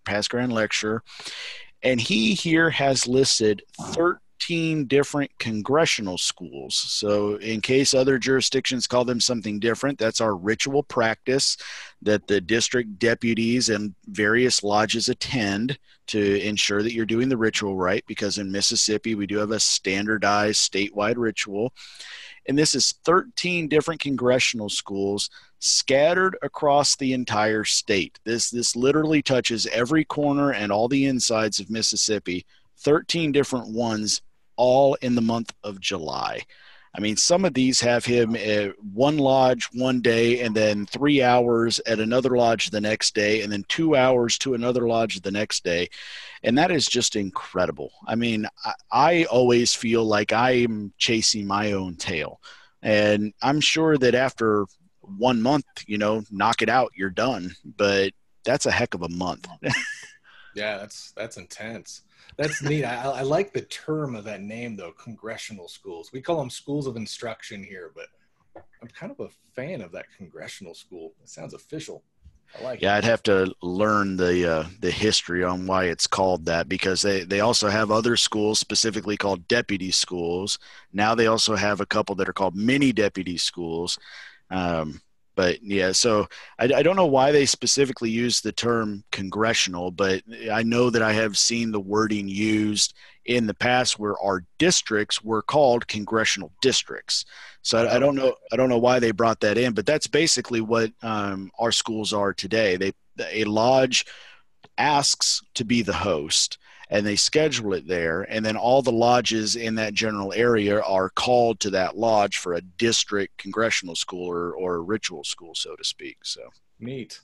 [0.06, 1.04] past Grand Lecturer.
[1.84, 6.76] And he here has listed 13 different congressional schools.
[6.76, 11.58] So, in case other jurisdictions call them something different, that's our ritual practice
[12.02, 15.78] that the district deputies and various lodges attend
[16.08, 18.04] to ensure that you're doing the ritual right.
[18.08, 21.74] Because in Mississippi, we do have a standardized statewide ritual.
[22.48, 25.30] And this is 13 different congressional schools
[25.60, 28.20] scattered across the entire state.
[28.24, 32.46] This this literally touches every corner and all the insides of Mississippi.
[32.80, 34.22] 13 different ones
[34.58, 36.42] all in the month of July.
[36.98, 41.22] I mean, some of these have him at one lodge one day and then three
[41.22, 45.32] hours at another lodge the next day and then two hours to another lodge the
[45.32, 45.90] next day.
[46.42, 47.92] And that is just incredible.
[48.08, 52.42] I mean, I, I always feel like I'm chasing my own tail.
[52.82, 54.66] And I'm sure that after
[55.02, 57.52] one month, you know, knock it out, you're done.
[57.64, 59.48] But that's a heck of a month.
[60.56, 62.02] yeah, that's that's intense.
[62.38, 62.86] That's neat.
[62.86, 66.12] I, I, like the term of that name though, congressional schools.
[66.14, 68.08] We call them schools of instruction here, but
[68.82, 71.14] I'm kind of a fan of that congressional school.
[71.22, 72.04] It sounds official.
[72.58, 72.84] I like it.
[72.84, 73.00] yeah, it.
[73.00, 77.24] I'd have to learn the uh, the history on why it's called that because they,
[77.24, 80.60] they also have other schools specifically called deputy schools.
[80.94, 83.98] Now they also have a couple that are called mini deputy schools.
[84.50, 85.02] Um,
[85.38, 86.28] but yeah, so
[86.58, 91.04] I, I, don't know why they specifically use the term congressional, but I know that
[91.04, 92.96] I have seen the wording used
[93.28, 97.24] in the past where our districts were called congressional districts.
[97.62, 100.08] So I, I don't know I don't know why they brought that in, but that's
[100.08, 102.76] basically what um, our schools are today.
[102.76, 102.94] They
[103.32, 104.08] a lodge
[104.80, 106.58] asks to be the host
[106.90, 108.24] and they schedule it there.
[108.24, 112.54] And then all the lodges in that general area are called to that lodge for
[112.54, 116.42] a district congressional school or, or ritual school so to speak so.
[116.80, 117.20] Neat.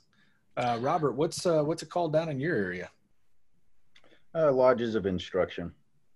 [0.56, 2.88] Uh, robert what's uh, what's it called down in your area?
[4.34, 5.72] Uh, lodges of instruction.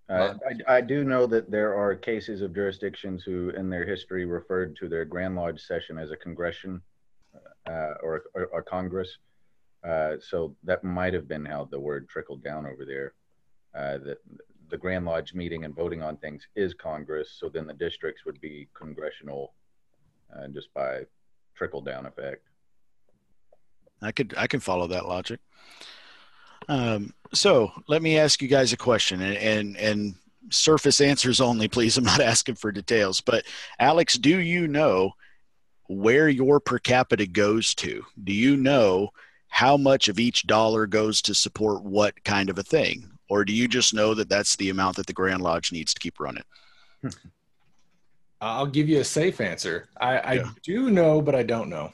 [0.09, 0.33] Uh,
[0.67, 4.75] I, I, do know that there are cases of jurisdictions who in their history referred
[4.77, 6.81] to their grand lodge session as a congression
[7.69, 9.19] uh, or, or, or, congress.
[9.87, 13.13] Uh, so that might have been how the word trickled down over there
[13.75, 14.17] uh, that
[14.69, 17.35] the Grand Lodge meeting and voting on things is Congress.
[17.39, 19.53] So then the districts would be congressional,
[20.35, 21.01] uh, just by
[21.55, 22.47] trickle down effect.
[24.01, 25.39] I could I can follow that logic.
[26.67, 30.15] Um, so let me ask you guys a question, and, and and
[30.51, 31.97] surface answers only, please.
[31.97, 33.45] I'm not asking for details, but
[33.79, 35.13] Alex, do you know
[35.87, 38.05] where your per capita goes to?
[38.23, 39.09] Do you know
[39.47, 43.18] how much of each dollar goes to support what kind of a thing?
[43.29, 45.99] Or do you just know that that's the amount that the Grand Lodge needs to
[45.99, 46.43] keep running?
[48.41, 49.87] I'll give you a safe answer.
[49.99, 50.49] I, I yeah.
[50.63, 51.93] do know, but I don't know.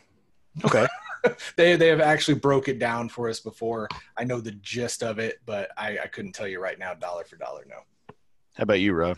[0.63, 0.87] Okay.
[1.57, 3.89] they they have actually broke it down for us before.
[4.17, 7.25] I know the gist of it, but I, I couldn't tell you right now, dollar
[7.25, 7.65] for dollar.
[7.67, 7.77] No.
[8.53, 9.17] How about you, Rob?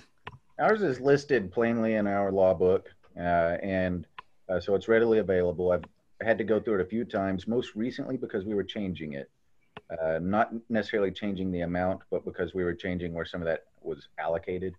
[0.60, 4.08] Ours is listed plainly in our law book, uh, and
[4.50, 5.72] uh, so it's readily available.
[5.72, 5.84] I've
[6.22, 9.30] had to go through it a few times, most recently because we were changing it
[9.90, 13.66] uh, not necessarily changing the amount, but because we were changing where some of that
[13.82, 14.76] was allocated.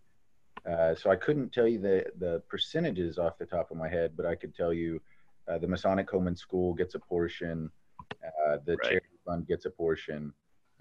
[0.68, 4.12] Uh, so I couldn't tell you the, the percentages off the top of my head,
[4.16, 5.00] but I could tell you
[5.48, 7.70] uh, the Masonic Home and School gets a portion,
[8.22, 8.82] uh, the right.
[8.82, 10.32] charity fund gets a portion.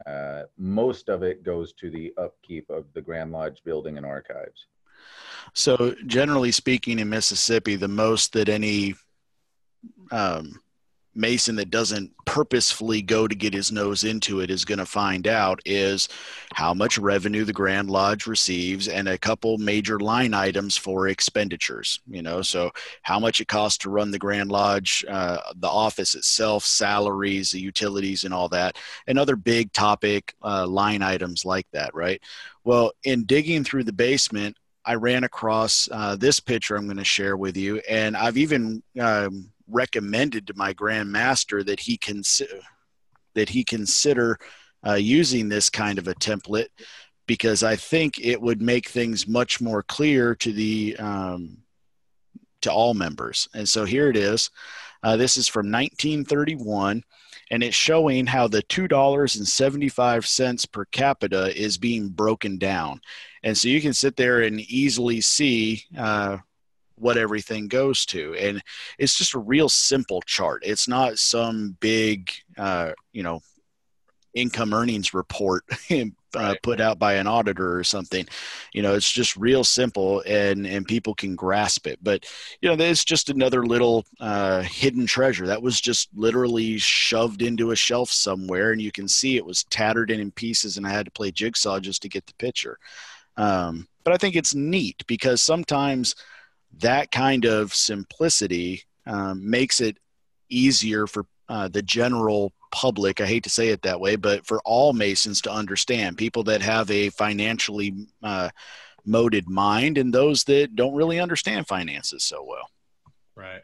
[0.05, 4.67] Uh, most of it goes to the upkeep of the Grand Lodge building and archives.
[5.53, 8.95] So, generally speaking, in Mississippi, the most that any
[10.11, 10.59] um,
[11.17, 15.27] Mason that doesn't purposefully go to get his nose into it is going to find
[15.27, 16.07] out is
[16.53, 21.99] how much revenue the Grand Lodge receives and a couple major line items for expenditures.
[22.07, 26.15] You know, so how much it costs to run the Grand Lodge, uh, the office
[26.15, 31.67] itself, salaries, the utilities, and all that, and other big topic uh, line items like
[31.73, 32.21] that, right?
[32.63, 37.03] Well, in digging through the basement, I ran across uh, this picture I'm going to
[37.03, 42.59] share with you, and I've even um, recommended to my Grand Master that he consider
[43.35, 44.39] that he consider
[44.85, 46.69] uh, using this kind of a template
[47.27, 51.57] because I think it would make things much more clear to the um,
[52.61, 53.47] to all members.
[53.53, 54.49] And so here it is.
[55.03, 57.03] Uh, this is from 1931,
[57.51, 62.57] and it's showing how the two dollars and seventy-five cents per capita is being broken
[62.57, 63.01] down.
[63.43, 66.37] And so you can sit there and easily see uh,
[66.97, 68.61] what everything goes to and
[68.97, 70.63] it's just a real simple chart.
[70.65, 73.41] It's not some big uh, you know
[74.33, 76.61] income earnings report uh, right.
[76.61, 78.25] put out by an auditor or something.
[78.73, 81.99] You know it's just real simple and and people can grasp it.
[82.01, 82.25] But
[82.61, 87.71] you know there's just another little uh, hidden treasure that was just literally shoved into
[87.71, 90.89] a shelf somewhere and you can see it was tattered in in pieces and i
[90.89, 92.77] had to play jigsaw just to get the picture.
[93.37, 96.15] Um, but I think it's neat because sometimes
[96.79, 99.97] that kind of simplicity um, makes it
[100.49, 103.21] easier for uh, the general public.
[103.21, 106.61] I hate to say it that way, but for all Masons to understand, people that
[106.61, 108.49] have a financially uh,
[109.05, 112.69] moded mind and those that don't really understand finances so well.
[113.35, 113.61] Right.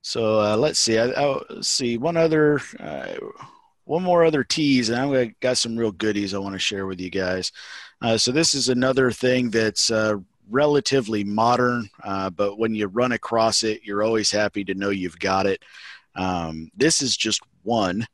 [0.00, 0.98] So uh, let's see.
[0.98, 3.14] I, I, let's see one other, uh,
[3.84, 7.00] one more other tease, and I've got some real goodies I want to share with
[7.00, 7.52] you guys.
[8.00, 10.16] Uh, so this is another thing that's uh,
[10.52, 15.18] relatively modern, uh, but when you run across it, you're always happy to know you've
[15.18, 15.62] got it.
[16.14, 18.06] Um, this is just one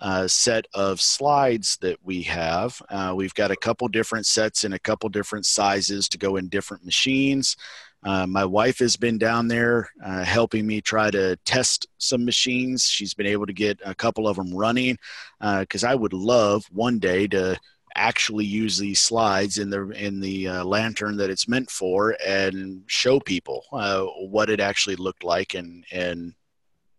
[0.00, 2.80] uh, set of slides that we have.
[2.90, 6.48] Uh, we've got a couple different sets in a couple different sizes to go in
[6.48, 7.56] different machines.
[8.04, 12.84] Uh, my wife has been down there uh, helping me try to test some machines.
[12.84, 14.98] She's been able to get a couple of them running
[15.40, 17.58] because uh, I would love one day to
[17.96, 22.82] actually use these slides in the in the uh, lantern that it's meant for and
[22.86, 26.34] show people uh, what it actually looked like and and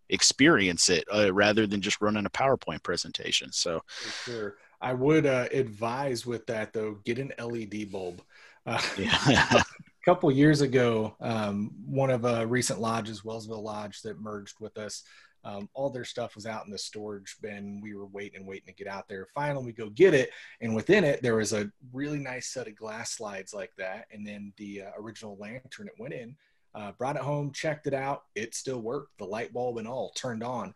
[0.09, 3.51] experience it uh, rather than just running a PowerPoint presentation.
[3.51, 8.21] So, For sure, I would uh, advise with that though, get an LED bulb.
[8.65, 9.45] Uh, yeah.
[9.51, 9.63] a
[10.05, 14.77] couple years ago, um, one of a uh, recent lodges, Wellsville Lodge, that merged with
[14.77, 15.03] us.
[15.47, 17.79] Um, all their stuff was out in the storage bin.
[17.81, 19.27] We were waiting and waiting to get out there.
[19.33, 20.29] Finally, we go get it,
[20.59, 24.27] and within it there was a really nice set of glass slides like that, and
[24.27, 26.35] then the uh, original lantern it went in
[26.77, 28.23] uh, brought it home, checked it out.
[28.35, 29.17] It still worked.
[29.17, 30.75] The light bulb and all turned on.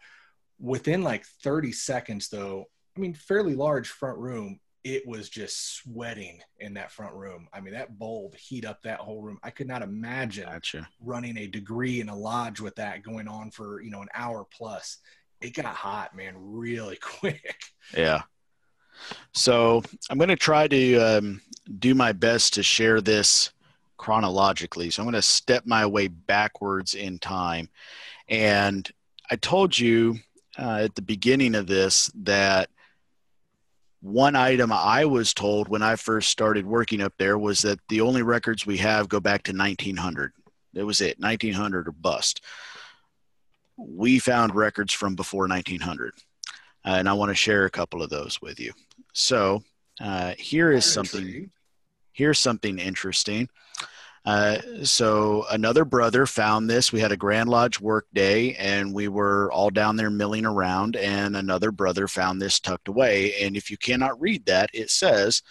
[0.60, 2.66] Within like 30 seconds, though,
[2.98, 7.48] I mean, fairly large front room, it was just sweating in that front room.
[7.54, 9.40] I mean, that bulb heat up that whole room.
[9.44, 10.88] I could not imagine gotcha.
[11.00, 14.46] running a degree in a lodge with that going on for, you know, an hour
[14.52, 14.98] plus.
[15.40, 17.60] It got hot, man, really quick.
[17.96, 18.24] Yeah.
[19.34, 21.42] So I'm going to try to um,
[21.80, 23.52] do my best to share this
[23.98, 24.90] chronologically.
[24.90, 27.70] So I'm going to step my way backwards in time.
[28.28, 28.90] And
[29.30, 30.18] I told you
[30.58, 32.70] uh, at the beginning of this that
[34.02, 38.02] one item I was told when I first started working up there was that the
[38.02, 40.34] only records we have go back to 1900.
[40.74, 42.42] That was it, 1900 or bust.
[43.78, 46.14] We found records from before 1900,
[46.86, 48.74] uh, and I want to share a couple of those with you.
[49.14, 49.64] So
[50.00, 51.52] uh, here is something.
[52.14, 53.50] Here's something interesting.
[54.24, 56.92] Uh, so another brother found this.
[56.92, 60.96] We had a Grand Lodge work day and we were all down there milling around
[60.96, 63.34] and another brother found this tucked away.
[63.42, 65.42] And if you cannot read that, it says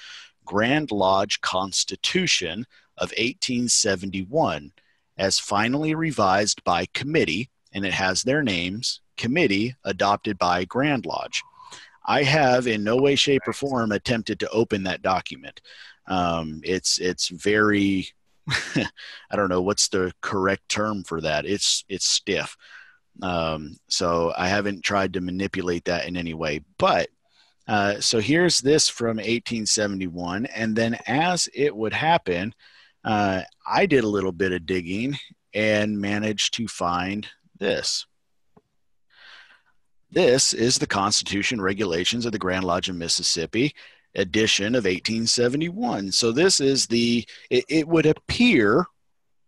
[0.45, 2.67] Grand Lodge Constitution
[2.97, 4.73] of 1871
[5.19, 11.43] as finally revised by committee and it has their names, committee adopted by Grand Lodge.
[12.07, 15.61] I have in no way, shape, or form attempted to open that document.
[16.07, 18.09] Um, it's it's very
[19.31, 21.47] I don't know what's the correct term for that.
[21.47, 22.57] It's it's stiff.
[23.23, 26.61] Um, so I haven't tried to manipulate that in any way.
[26.79, 27.09] But
[27.69, 32.55] uh, so here's this from 1871, and then as it would happen,
[33.05, 35.17] uh, I did a little bit of digging
[35.55, 37.27] and managed to find
[37.59, 38.07] this.
[40.11, 43.75] This is the Constitution regulations of the Grand Lodge of Mississippi
[44.15, 46.13] edition of 1871.
[46.13, 48.87] So this is the, it, it would appear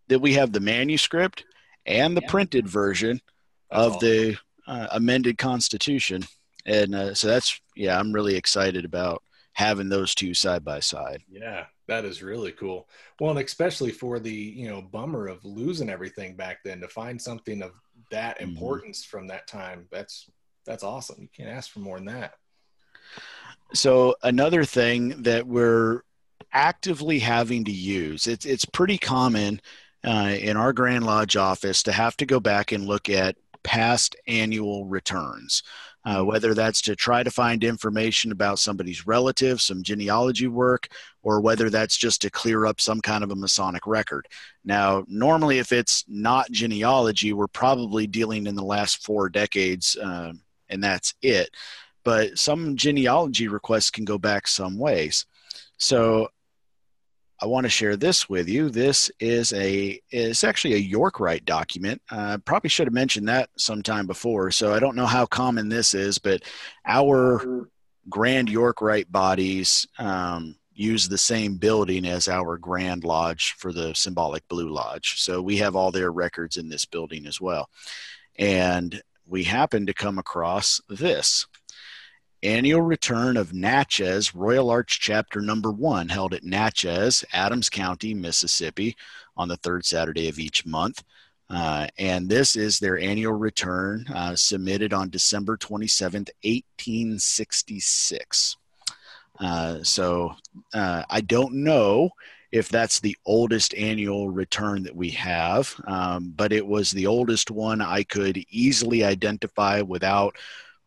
[0.07, 1.45] that we have the manuscript
[1.85, 2.29] and the yeah.
[2.29, 3.21] printed version
[3.69, 4.07] that's of awesome.
[4.07, 4.37] the
[4.67, 6.23] uh, amended Constitution.
[6.65, 9.21] And uh, so that's, yeah, I'm really excited about
[9.53, 11.21] having those two side by side.
[11.29, 12.87] Yeah, that is really cool.
[13.19, 17.21] Well, and especially for the, you know, bummer of losing everything back then to find
[17.21, 17.71] something of
[18.11, 18.49] that mm-hmm.
[18.49, 19.17] importance mm-hmm.
[19.17, 19.87] from that time.
[19.91, 20.29] That's,
[20.65, 21.17] that's awesome.
[21.19, 22.35] You can't ask for more than that.
[23.73, 26.01] So another thing that we're
[26.51, 29.59] actively having to use it's it's pretty common
[30.05, 34.15] uh, in our Grand Lodge office to have to go back and look at past
[34.27, 35.63] annual returns.
[36.05, 40.89] Uh, whether that's to try to find information about somebody's relative, some genealogy work,
[41.21, 44.27] or whether that's just to clear up some kind of a Masonic record.
[44.65, 50.33] Now, normally, if it's not genealogy, we're probably dealing in the last four decades, uh,
[50.67, 51.55] and that's it
[52.03, 55.25] but some genealogy requests can go back some ways.
[55.77, 56.29] So
[57.41, 58.69] I want to share this with you.
[58.69, 62.01] This is a it's actually a York Rite document.
[62.09, 64.49] I uh, probably should have mentioned that sometime before.
[64.51, 66.43] So I don't know how common this is, but
[66.85, 67.67] our
[68.09, 73.93] Grand York Rite bodies um, use the same building as our Grand Lodge for the
[73.93, 75.21] symbolic Blue Lodge.
[75.21, 77.69] So we have all their records in this building as well.
[78.37, 81.47] And we happen to come across this.
[82.43, 88.95] Annual return of Natchez Royal Arch Chapter Number One, held at Natchez, Adams County, Mississippi,
[89.35, 91.03] on the third Saturday of each month.
[91.49, 98.57] Uh, and this is their annual return uh, submitted on December 27th, 1866.
[99.39, 100.35] Uh, so
[100.73, 102.09] uh, I don't know
[102.51, 107.49] if that's the oldest annual return that we have, um, but it was the oldest
[107.49, 110.37] one I could easily identify without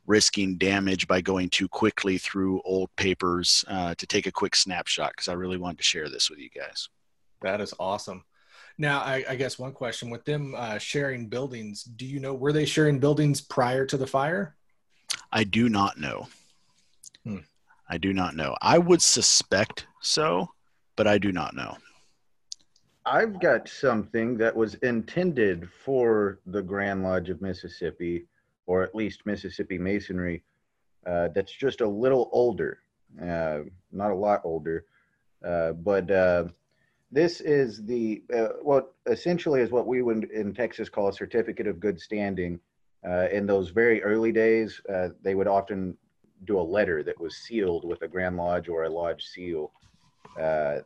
[0.06, 5.12] risking damage by going too quickly through old papers uh, to take a quick snapshot
[5.12, 6.88] because I really wanted to share this with you guys.
[7.42, 8.24] That is awesome.
[8.78, 12.52] Now, I, I guess one question with them uh, sharing buildings, do you know were
[12.52, 14.56] they sharing buildings prior to the fire?
[15.32, 16.28] I do not know.
[17.24, 17.38] Hmm.
[17.88, 18.54] I do not know.
[18.60, 20.48] I would suspect so,
[20.96, 21.76] but I do not know.
[23.06, 28.26] I've got something that was intended for the Grand Lodge of Mississippi,
[28.66, 30.42] or at least Mississippi Masonry,
[31.06, 32.80] uh, that's just a little older,
[33.22, 33.60] uh,
[33.92, 34.84] not a lot older,
[35.44, 36.44] uh, but uh,
[37.12, 41.66] this is the uh, what essentially is what we would in Texas call a certificate
[41.66, 42.58] of good standing.
[43.06, 44.80] Uh, in those very early days,
[45.22, 45.96] they would often
[46.44, 49.72] do a letter that was sealed with a Grand Lodge or a Lodge seal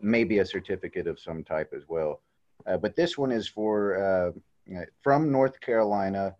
[0.03, 2.21] maybe a certificate of some type as well.
[2.67, 4.35] But this one is for
[5.03, 6.37] from North Carolina.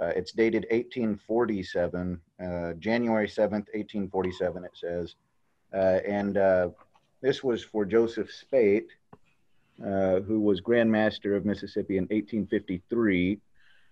[0.00, 4.64] Uh, it's dated 1847, uh, January 7th, 1847.
[4.64, 5.14] It says,
[5.72, 6.36] and
[7.20, 8.88] this was for Joseph Speight,
[9.78, 13.38] who was Grand Master of Mississippi in 1853.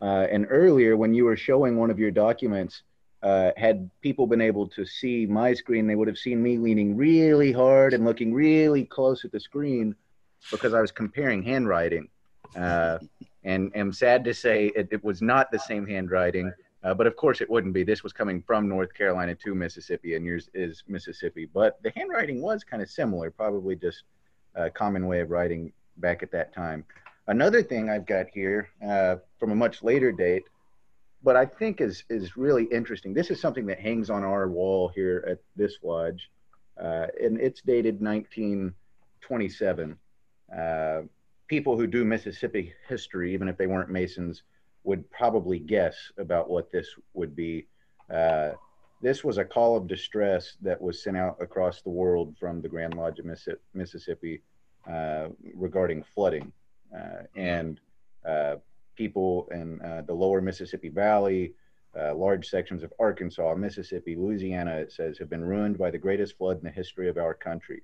[0.01, 2.83] and earlier, when you were showing one of your documents,
[3.23, 6.97] uh, had people been able to see my screen, they would have seen me leaning
[6.97, 9.95] really hard and looking really close at the screen
[10.51, 12.09] because I was comparing handwriting.
[13.45, 17.07] Uh, and am sad to say it, it, was not the same handwriting, uh, but
[17.07, 17.83] of course it wouldn't be.
[17.83, 21.49] This was coming from North Carolina to Mississippi, and yours is Mississippi.
[21.53, 24.05] But the handwriting was kind of similar, probably just
[24.55, 26.85] a common way of writing back at that time.
[27.27, 30.45] Another thing I've got here uh, from a much later date
[31.23, 33.15] but I think is is really interesting.
[33.15, 36.31] This is something that hangs on our wall here at this lodge,
[36.81, 39.99] uh, and it's dated 1927.
[41.51, 44.45] People who do Mississippi history, even if they weren't Masons,
[44.85, 47.67] would probably guess about what this would be.
[48.09, 48.53] Uh,
[49.03, 52.69] this was a call of distress that was sent out across the world from the
[52.69, 53.27] Grand Lodge of
[53.75, 54.43] Mississippi
[54.89, 56.53] uh, regarding flooding,
[56.97, 57.81] uh, and
[58.25, 58.55] uh,
[58.95, 61.53] people in uh, the lower Mississippi Valley,
[61.99, 66.39] uh, large sections of Arkansas, Mississippi, Louisiana, it says, have been ruined by the greatest
[66.39, 67.83] flood in the history of our country.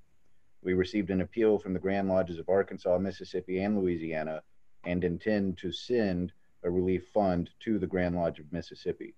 [0.62, 4.42] We received an appeal from the Grand Lodges of Arkansas, Mississippi, and Louisiana
[4.84, 6.32] and intend to send
[6.62, 9.14] a relief fund to the Grand Lodge of Mississippi.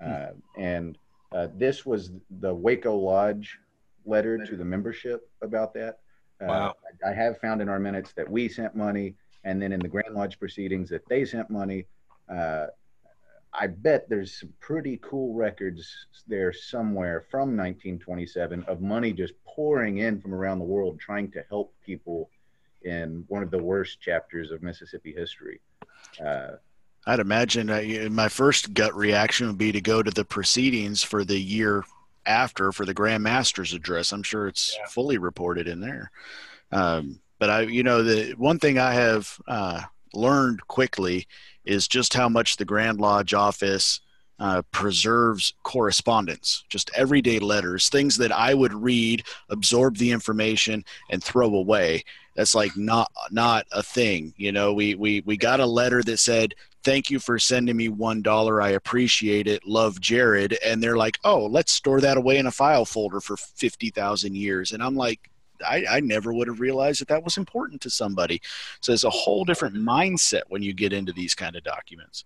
[0.00, 0.10] Hmm.
[0.10, 0.26] Uh,
[0.58, 0.98] and
[1.32, 3.58] uh, this was the Waco Lodge
[4.04, 5.98] letter to the membership about that.
[6.40, 6.74] Uh, wow.
[7.04, 9.14] I, I have found in our minutes that we sent money
[9.44, 11.86] and then in the Grand Lodge proceedings that they sent money.
[13.58, 19.98] I bet there's some pretty cool records there somewhere from 1927 of money just pouring
[19.98, 22.30] in from around the world trying to help people
[22.82, 25.60] in one of the worst chapters of Mississippi history.
[26.24, 26.56] Uh,
[27.06, 31.24] I'd imagine uh, my first gut reaction would be to go to the proceedings for
[31.24, 31.84] the year
[32.26, 34.12] after for the Grand Master's address.
[34.12, 34.86] I'm sure it's yeah.
[34.86, 36.10] fully reported in there.
[36.72, 39.82] Um, but I, you know, the one thing I have uh,
[40.12, 41.28] learned quickly
[41.66, 44.00] is just how much the Grand Lodge office
[44.38, 51.22] uh, preserves correspondence, just everyday letters, things that I would read, absorb the information, and
[51.22, 52.04] throw away.
[52.34, 54.34] That's like not not a thing.
[54.36, 56.54] You know, we we we got a letter that said,
[56.84, 58.60] "Thank you for sending me one dollar.
[58.60, 59.66] I appreciate it.
[59.66, 63.38] Love, Jared." And they're like, "Oh, let's store that away in a file folder for
[63.38, 65.30] fifty thousand years." And I'm like,
[65.66, 68.40] I, I never would have realized that that was important to somebody.
[68.80, 72.24] So it's a whole different mindset when you get into these kind of documents.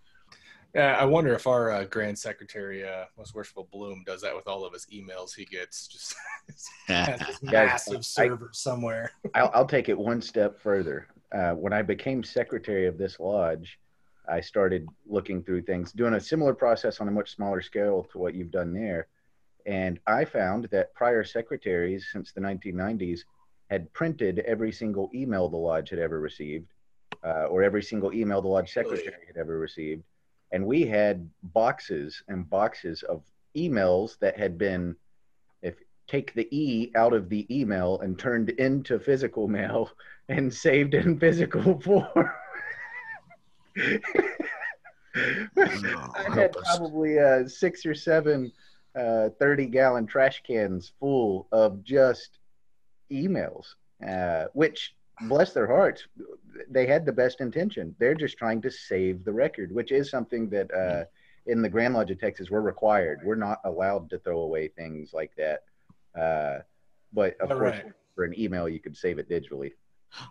[0.74, 4.46] Yeah, I wonder if our uh, Grand Secretary, uh, Most Worshipful Bloom, does that with
[4.46, 5.88] all of his emails he gets.
[5.88, 6.14] Just
[6.86, 9.10] has this massive server I, somewhere.
[9.34, 11.08] I'll, I'll, take it one step further.
[11.32, 13.80] Uh, when I became secretary of this lodge,
[14.28, 18.18] I started looking through things, doing a similar process on a much smaller scale to
[18.18, 19.08] what you've done there.
[19.66, 23.20] And I found that prior secretaries since the 1990s
[23.70, 26.72] had printed every single email the lodge had ever received,
[27.24, 30.02] uh, or every single email the lodge secretary had ever received.
[30.52, 33.22] And we had boxes and boxes of
[33.56, 34.96] emails that had been,
[35.62, 35.76] if
[36.08, 39.90] take the E out of the email and turned into physical mail
[40.28, 42.30] and saved in physical form.
[45.56, 48.52] I had probably uh, six or seven
[48.94, 52.38] uh, 30 gallon trash cans full of just
[53.10, 53.74] emails,
[54.06, 56.06] uh, which bless their hearts,
[56.68, 57.94] they had the best intention.
[57.98, 61.04] They're just trying to save the record, which is something that uh,
[61.46, 63.20] in the Grand Lodge of Texas we're required.
[63.24, 65.64] We're not allowed to throw away things like that.
[66.18, 66.62] Uh,
[67.12, 67.92] but of All course, right.
[68.14, 69.72] for an email, you could save it digitally.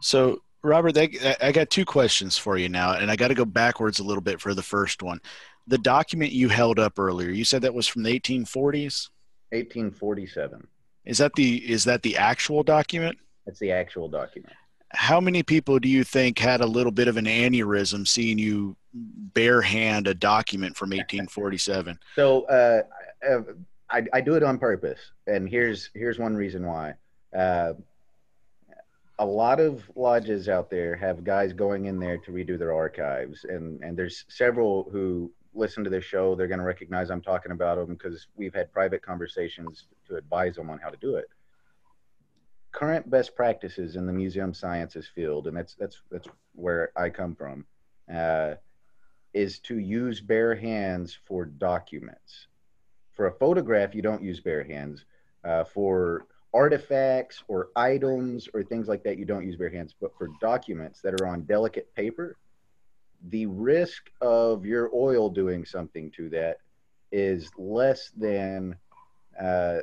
[0.01, 3.45] So, Robert, they, I got two questions for you now, and I got to go
[3.45, 5.22] backwards a little bit for the first one.
[5.68, 9.10] The document you held up earlier, you said that was from the 1840s.
[9.51, 10.68] 1847.
[11.05, 13.18] Is that the is that the actual document?
[13.45, 14.53] That's the actual document.
[14.91, 18.76] How many people do you think had a little bit of an aneurysm seeing you
[18.93, 21.99] bare hand a document from 1847?
[22.16, 22.82] So uh,
[23.28, 23.41] uh,
[23.89, 26.93] I, I do it on purpose, and here's here's one reason why.
[27.36, 27.74] Uh,
[29.20, 33.45] a lot of lodges out there have guys going in there to redo their archives,
[33.45, 36.36] and and there's several who listen to this show.
[36.36, 40.56] They're going to recognize I'm talking about them because we've had private conversations to advise
[40.56, 41.26] them on how to do it.
[42.72, 47.36] Current best practices in the museum sciences field, and that's that's that's where I come
[47.36, 47.66] from,
[48.14, 48.56] uh,
[49.34, 52.47] is to use bare hands for documents
[53.20, 55.04] for a photograph, you don't use bare hands.
[55.43, 59.93] Uh, for artifacts or items or things like that, you don't use bare hands.
[60.00, 62.38] But for documents that are on delicate paper,
[63.28, 66.57] the risk of your oil doing something to that
[67.11, 68.76] is less than
[69.39, 69.80] uh,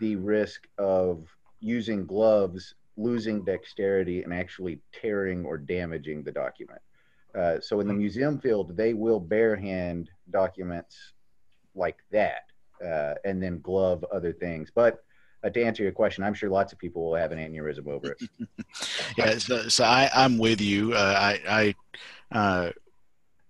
[0.00, 1.26] the risk of
[1.60, 6.80] using gloves, losing dexterity, and actually tearing or damaging the document.
[7.38, 11.12] Uh, so in the museum field, they will bare hand documents
[11.74, 12.42] like that
[12.84, 14.70] uh, and then glove other things.
[14.74, 15.02] But
[15.44, 18.12] uh, to answer your question, I'm sure lots of people will have an aneurysm over
[18.12, 18.28] it.
[19.18, 20.92] yeah, so, so I, I'm with you.
[20.92, 21.74] Uh, I, I
[22.32, 22.70] uh,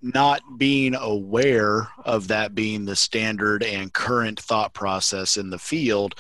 [0.00, 6.14] not being aware of that being the standard and current thought process in the field.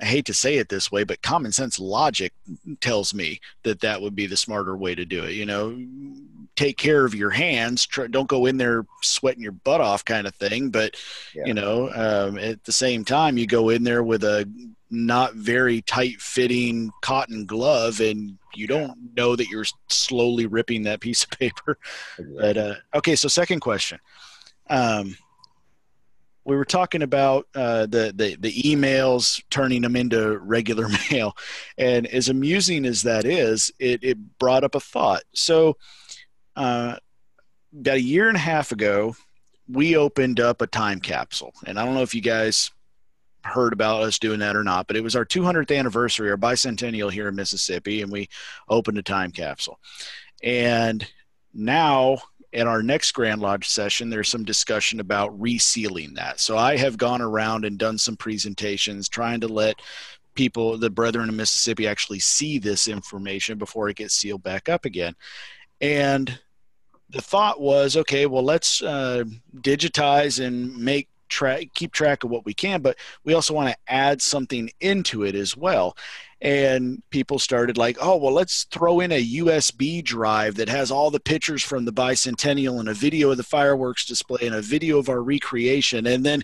[0.00, 2.32] I hate to say it this way, but common sense logic
[2.80, 5.32] tells me that that would be the smarter way to do it.
[5.32, 5.76] You know,
[6.56, 7.84] take care of your hands.
[7.86, 10.70] Try, don't go in there sweating your butt off, kind of thing.
[10.70, 10.96] But
[11.34, 11.46] Yeah.
[11.46, 14.48] you know, um, at the same time, you go in there with a
[14.90, 21.00] not very tight fitting cotton glove, and you don't know that you're slowly ripping that
[21.00, 21.76] piece of paper.
[22.18, 23.98] But uh, okay, so second question.
[24.70, 25.16] Um,
[26.46, 31.36] we were talking about uh, the, the the emails turning them into regular mail,
[31.78, 35.22] and as amusing as that is, it, it brought up a thought.
[35.32, 35.76] So,
[36.56, 36.96] uh,
[37.78, 39.16] about a year and a half ago,
[39.68, 42.70] we opened up a time capsule, and I don't know if you guys
[43.44, 47.10] heard about us doing that or not, but it was our 200th anniversary, our bicentennial
[47.10, 48.28] here in Mississippi, and we
[48.68, 49.78] opened a time capsule.
[50.42, 51.06] And
[51.52, 52.18] now
[52.52, 56.40] at our next Grand Lodge session, there's some discussion about resealing that.
[56.40, 59.76] So I have gone around and done some presentations trying to let
[60.34, 64.84] people, the brethren in Mississippi, actually see this information before it gets sealed back up
[64.84, 65.14] again.
[65.84, 66.38] And
[67.10, 69.24] the thought was, okay, well, let's uh,
[69.54, 73.76] digitize and make track, keep track of what we can, but we also want to
[73.92, 75.94] add something into it as well.
[76.40, 81.10] And people started like oh well let's throw in a usb drive that has all
[81.10, 84.98] the pictures from the bicentennial and a video of the fireworks display and a video
[84.98, 86.06] of our recreation.
[86.06, 86.42] And then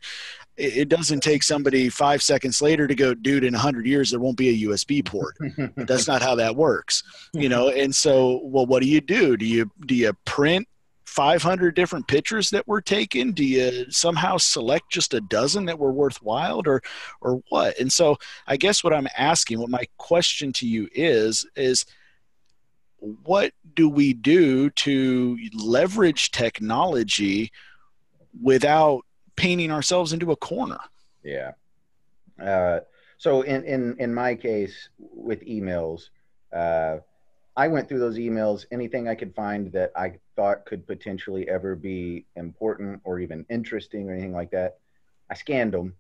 [0.61, 4.37] it doesn't take somebody five seconds later to go dude in 100 years there won't
[4.37, 5.37] be a usb port.
[5.77, 7.69] That's not how that works you know?
[7.69, 9.37] And so well what do you do?
[9.37, 10.67] Do you do you print
[11.07, 15.93] 500 different pictures that were taken do you somehow select just a dozen that were
[15.93, 16.83] worthwhile or
[17.21, 17.79] or what?
[17.79, 18.17] And so
[18.47, 21.85] i guess what i'm asking what my question to you is is
[23.01, 27.51] what do we do to leverage technology
[28.41, 29.05] without
[29.41, 30.79] painting ourselves into a corner
[31.23, 31.53] Yeah.
[32.41, 32.81] Uh,
[33.19, 36.09] so in, in in my case with emails,
[36.55, 36.97] uh,
[37.55, 38.65] I went through those emails.
[38.71, 44.09] Anything I could find that I thought could potentially ever be important or even interesting
[44.09, 44.79] or anything like that,
[45.29, 45.95] I scanned them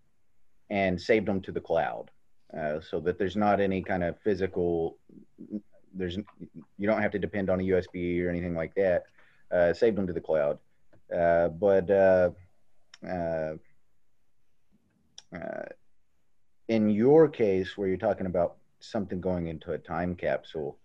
[0.70, 2.10] and saved them to the cloud,
[2.58, 4.96] uh, so that there's not any kind of physical.
[5.92, 6.16] There's
[6.78, 9.04] you don't have to depend on a USB or anything like that.
[9.52, 10.58] Uh, saved them to the cloud,
[11.14, 11.90] uh, but.
[13.06, 13.54] Uh,
[15.34, 15.64] uh,
[16.68, 20.78] in your case, where you're talking about something going into a time capsule,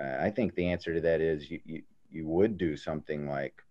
[0.00, 3.62] uh, I think the answer to that is you, you, you would do something like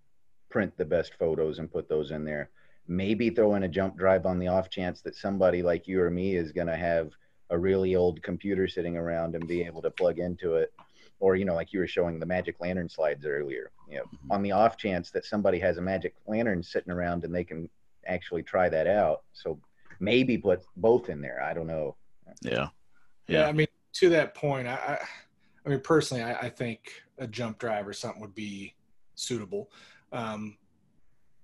[0.50, 2.50] print the best photos and put those in there.
[2.88, 6.10] Maybe throw in a jump drive on the off chance that somebody like you or
[6.10, 7.12] me is going to have
[7.52, 10.74] a really old computer sitting around and be able to plug into it.
[11.20, 14.42] Or, you know, like you were showing the magic lantern slides earlier, you know, on
[14.42, 17.70] the off chance that somebody has a magic lantern sitting around and they can
[18.10, 19.24] actually try that out.
[19.34, 19.60] So
[20.00, 21.42] maybe put both in there.
[21.42, 21.96] I don't know.
[22.42, 22.68] Yeah.
[23.28, 23.48] Yeah.
[23.48, 25.00] I mean, to that point, I, I,
[25.66, 28.74] I mean, personally, I, I, think a jump drive or something would be
[29.16, 29.70] suitable.
[30.12, 30.58] Um,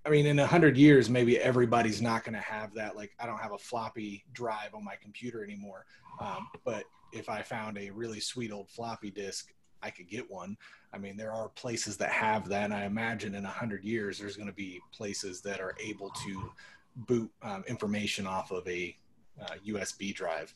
[0.06, 2.96] I mean, in a hundred years, maybe everybody's not going to have that.
[2.96, 5.86] Like, I don't have a floppy drive on my computer anymore.
[6.20, 10.58] Um, but if I found a really sweet old floppy disk, I could get one.
[10.96, 12.64] I mean, there are places that have that.
[12.64, 16.10] And I imagine in a hundred years, there's going to be places that are able
[16.10, 16.52] to
[16.96, 18.96] boot um, information off of a
[19.42, 20.54] uh, USB drive.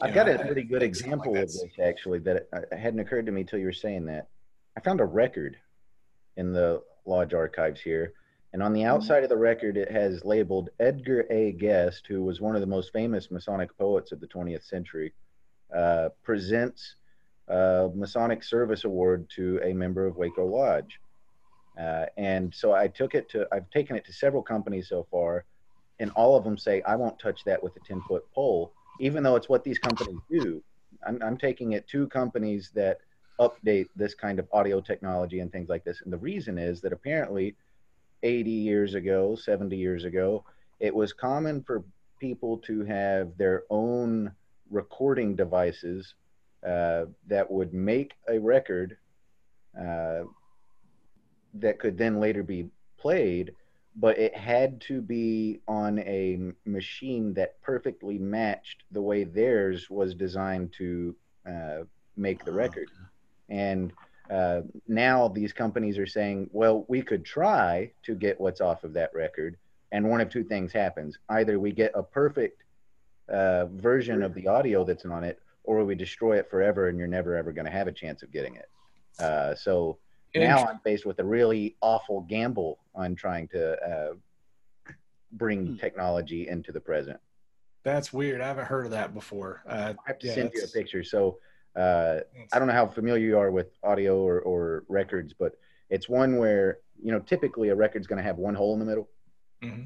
[0.00, 3.42] I've got a pretty good example like of this actually that hadn't occurred to me
[3.42, 4.28] until you were saying that.
[4.76, 5.56] I found a record
[6.36, 8.14] in the lodge archives here,
[8.52, 8.90] and on the mm-hmm.
[8.90, 11.52] outside of the record it has labeled Edgar A.
[11.52, 15.12] Guest, who was one of the most famous Masonic poets of the 20th century,
[15.76, 16.94] uh, presents
[17.48, 21.00] a Masonic Service Award to a member of Waco Lodge.
[21.78, 25.44] Uh, and so I took it to, I've taken it to several companies so far,
[25.98, 29.22] and all of them say, I won't touch that with a 10 foot pole even
[29.22, 30.62] though it's what these companies do.
[31.06, 32.98] I'm, I'm taking it to companies that
[33.40, 36.02] update this kind of audio technology and things like this.
[36.02, 37.56] And the reason is that apparently
[38.22, 40.44] 80 years ago, 70 years ago,
[40.78, 41.82] it was common for
[42.20, 44.30] people to have their own
[44.70, 46.14] recording devices
[46.66, 48.96] uh, that would make a record
[49.78, 50.22] uh,
[51.54, 52.68] that could then later be
[52.98, 53.54] played
[53.96, 60.14] but it had to be on a machine that perfectly matched the way theirs was
[60.14, 61.14] designed to
[61.46, 61.78] uh,
[62.16, 62.88] make the record.
[63.48, 63.92] And
[64.30, 68.92] uh, now these companies are saying, well, we could try to get what's off of
[68.92, 69.56] that record.
[69.92, 72.62] And one of two things happens either we get a perfect
[73.28, 77.06] uh, version of the audio that's on it, or we destroy it forever and you're
[77.06, 78.68] never ever going to have a chance of getting it.
[79.20, 79.98] Uh, so
[80.34, 84.92] now I'm faced with a really awful gamble on trying to uh,
[85.32, 85.76] bring hmm.
[85.76, 87.20] technology into the present.
[87.84, 88.40] That's weird.
[88.40, 89.62] I haven't heard of that before.
[89.66, 91.04] Uh, I have to yeah, send you a picture.
[91.04, 91.38] So
[91.76, 92.18] uh,
[92.52, 95.52] I don't know how familiar you are with audio or, or records, but
[95.88, 98.86] it's one where you know typically a record's going to have one hole in the
[98.86, 99.08] middle.
[99.62, 99.84] Mm-hmm.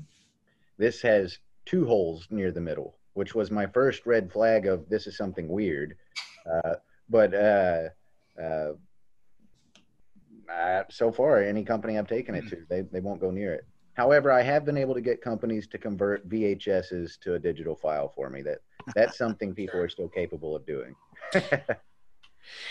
[0.79, 5.07] This has two holes near the middle, which was my first red flag of this
[5.07, 5.97] is something weird.
[6.51, 6.75] Uh,
[7.09, 7.89] but uh,
[8.41, 8.73] uh,
[10.53, 13.67] uh, so far, any company I've taken it to, they, they won't go near it.
[13.95, 18.09] However, I have been able to get companies to convert VHSs to a digital file
[18.09, 18.43] for me.
[18.43, 18.59] That
[18.95, 20.95] that's something people are still capable of doing.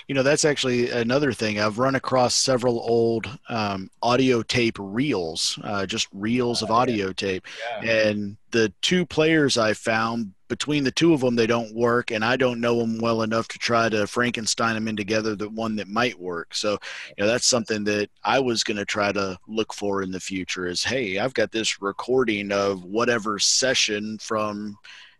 [0.07, 1.59] you know, that's actually another thing.
[1.59, 7.07] I've run across several old um, audio tape reels, uh, just reels of oh, audio
[7.07, 7.13] yeah.
[7.13, 7.47] tape,
[7.81, 8.07] yeah.
[8.07, 12.23] and the two players I found between the two of them, they don't work, and
[12.23, 15.35] I don't know them well enough to try to Frankenstein them in together.
[15.35, 16.53] The one that might work.
[16.53, 16.77] So,
[17.17, 20.19] you know, that's something that I was going to try to look for in the
[20.19, 20.67] future.
[20.67, 24.77] Is hey, I've got this recording of whatever session from.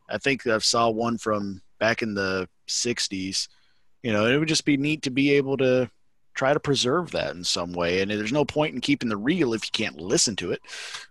[0.08, 3.48] I think I saw one from back in the '60s.
[4.04, 5.90] You know, it would just be neat to be able to
[6.34, 8.02] try to preserve that in some way.
[8.02, 10.62] And there's no point in keeping the reel if you can't listen to it.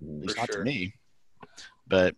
[0.01, 0.59] Least not sure.
[0.59, 0.94] to me.
[1.86, 2.14] But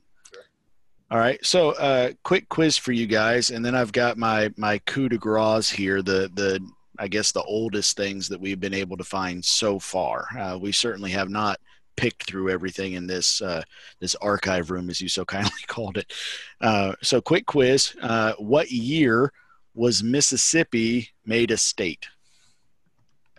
[1.10, 1.44] all right.
[1.44, 5.18] So, uh, quick quiz for you guys, and then I've got my my coup de
[5.18, 6.02] grace here.
[6.02, 6.60] The the
[6.98, 10.26] I guess the oldest things that we've been able to find so far.
[10.38, 11.58] Uh, we certainly have not
[11.96, 13.62] picked through everything in this uh,
[14.00, 16.12] this archive room, as you so kindly called it.
[16.60, 19.32] Uh, so, quick quiz: uh, What year
[19.74, 22.06] was Mississippi made a state?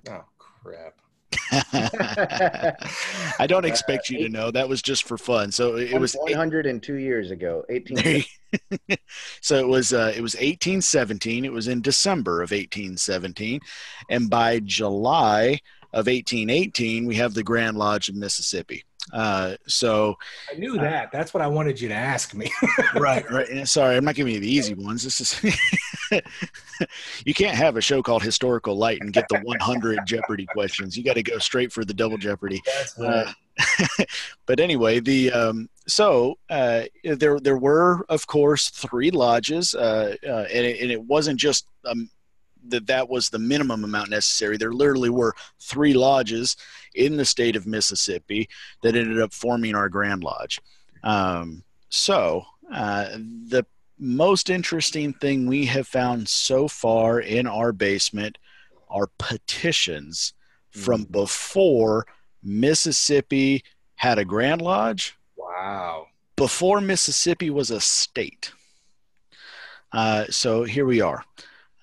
[0.10, 0.96] Oh crap!
[3.40, 4.52] I don't expect you to know.
[4.52, 5.52] That was just for fun.
[5.52, 8.24] So it was 102 years ago, 18.
[9.42, 11.46] so it was uh, it was 1817.
[11.46, 13.60] It was in December of 1817,
[14.10, 15.60] and by July
[15.94, 18.84] of 1818, we have the Grand Lodge of Mississippi.
[19.14, 20.18] Uh, so
[20.52, 21.08] I knew that.
[21.08, 22.52] Uh, That's what I wanted you to ask me.
[22.96, 23.68] right, right.
[23.68, 25.04] Sorry, I'm not giving you the easy ones.
[25.04, 25.56] This is
[27.26, 30.98] you can't have a show called Historical Light and get the 100 Jeopardy questions.
[30.98, 32.62] You got to go straight for the double Jeopardy.
[33.00, 33.32] Uh,
[34.46, 40.46] but anyway, the um, so uh, there there were of course three lodges, uh, uh,
[40.52, 42.10] and, it, and, it, wasn't just um,
[42.70, 44.58] that that was the minimum amount necessary.
[44.58, 46.56] There literally were three lodges
[46.94, 48.50] in the state of Mississippi
[48.82, 50.60] that ended up forming our Grand Lodge.
[51.04, 53.10] Um, so uh,
[53.48, 53.66] the
[53.98, 58.38] most interesting thing we have found so far in our basement
[58.90, 60.34] are petitions
[60.70, 61.12] from mm.
[61.12, 62.06] before
[62.44, 63.64] Mississippi
[63.96, 65.16] had a Grand Lodge.
[65.38, 66.08] Wow.
[66.36, 68.52] Before Mississippi was a state.
[69.92, 71.24] Uh, so here we are.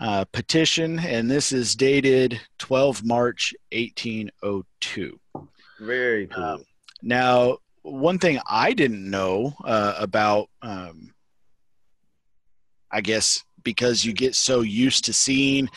[0.02, 5.20] Uh, petition, and this is dated 12 March 1802.
[5.78, 6.42] Very cool.
[6.42, 6.64] Um,
[7.02, 11.14] now, one thing I didn't know uh, about, um,
[12.90, 15.70] I guess, because you get so used to seeing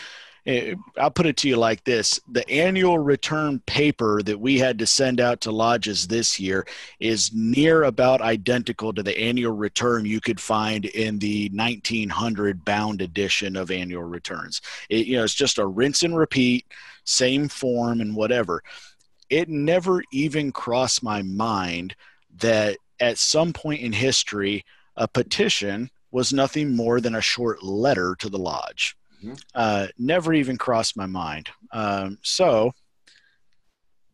[0.46, 4.78] Eh, I'll put it to you like this the annual return paper that we had
[4.78, 6.68] to send out to lodges this year
[7.00, 13.02] is near about identical to the annual return you could find in the 1900 bound
[13.02, 14.62] edition of annual returns.
[14.90, 16.66] It, you know, it's just a rinse and repeat,
[17.06, 18.62] same form and whatever.
[19.32, 21.96] It never even crossed my mind
[22.38, 24.64] that at some point in history,
[24.96, 28.96] a petition was nothing more than a short letter to the lodge.
[29.26, 29.34] Mm-hmm.
[29.56, 31.50] Uh, never even crossed my mind.
[31.72, 32.74] Um, so,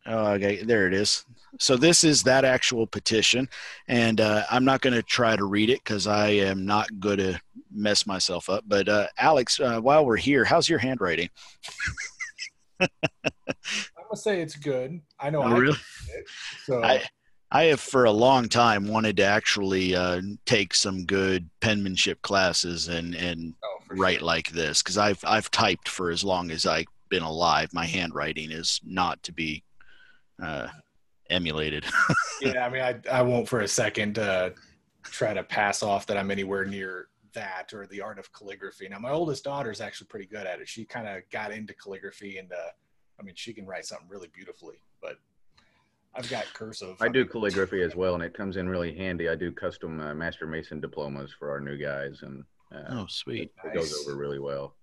[0.05, 1.25] oh, okay, there it is.
[1.59, 3.49] So this is that actual petition,
[3.87, 7.19] and uh, I'm not going to try to read it because I am not good
[7.19, 8.63] to mess myself up.
[8.65, 11.29] But uh, Alex, uh, while we're here, how's your handwriting?
[12.79, 12.87] I'm
[14.07, 15.01] gonna say it's good.
[15.19, 15.43] I know.
[15.43, 15.77] Oh, I really?
[16.15, 16.25] It,
[16.65, 17.03] so I,
[17.51, 22.87] I have for a long time wanted to actually uh, take some good penmanship classes
[22.87, 24.27] and and oh, write sure.
[24.27, 27.73] like this because I've I've typed for as long as I've been alive.
[27.73, 29.63] My handwriting is not to be
[30.41, 30.67] uh,
[31.29, 31.85] emulated.
[32.41, 34.51] yeah, I mean, I I won't for a second uh,
[35.03, 38.87] try to pass off that I'm anywhere near that or the art of calligraphy.
[38.89, 40.67] Now, my oldest daughter is actually pretty good at it.
[40.67, 42.71] She kind of got into calligraphy and uh,
[43.19, 44.81] I mean, she can write something really beautifully,
[46.13, 46.97] I've got cursive.
[47.01, 49.29] I do calligraphy as well, and it comes in really handy.
[49.29, 52.43] I do custom uh, Master Mason diplomas for our new guys, and
[52.73, 54.75] uh, oh, sweet, it, it goes over really well.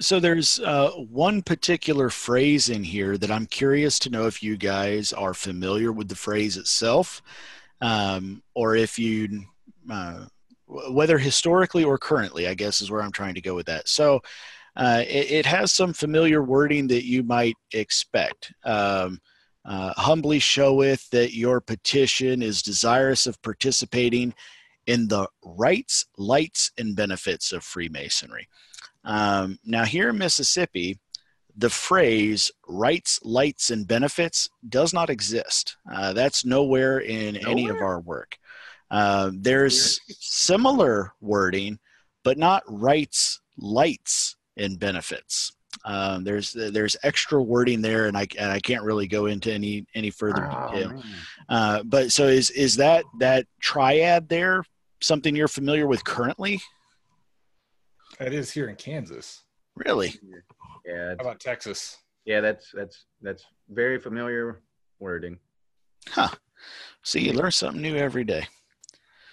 [0.00, 4.56] So there's uh, one particular phrase in here that I'm curious to know if you
[4.56, 7.22] guys are familiar with the phrase itself,
[7.80, 9.44] um, or if you,
[9.90, 10.24] uh,
[10.66, 13.88] whether historically or currently, I guess is where I'm trying to go with that.
[13.88, 14.20] So
[14.74, 18.52] uh, it, it, has some familiar wording that you might expect.
[18.64, 19.20] Um,
[19.64, 24.34] uh, humbly showeth that your petition is desirous of participating
[24.86, 28.48] in the rights, lights, and benefits of Freemasonry.
[29.04, 30.98] Um, now, here in Mississippi,
[31.56, 35.76] the phrase rights, lights, and benefits does not exist.
[35.90, 37.50] Uh, that's nowhere in nowhere?
[37.50, 38.36] any of our work.
[38.90, 41.78] Uh, there's similar wording,
[42.22, 45.52] but not rights, lights, and benefits.
[45.84, 49.86] Um, there's there's extra wording there, and I and I can't really go into any
[49.94, 51.02] any further oh, detail.
[51.48, 54.64] Uh, but so is is that that triad there
[55.02, 56.60] something you're familiar with currently?
[58.20, 59.42] It is here in Kansas.
[59.76, 60.14] Really?
[60.86, 61.14] Yeah.
[61.18, 61.98] How about Texas?
[62.24, 64.62] Yeah, that's that's that's very familiar
[64.98, 65.38] wording.
[66.08, 66.28] Huh.
[67.02, 68.46] See, you learn something new every day.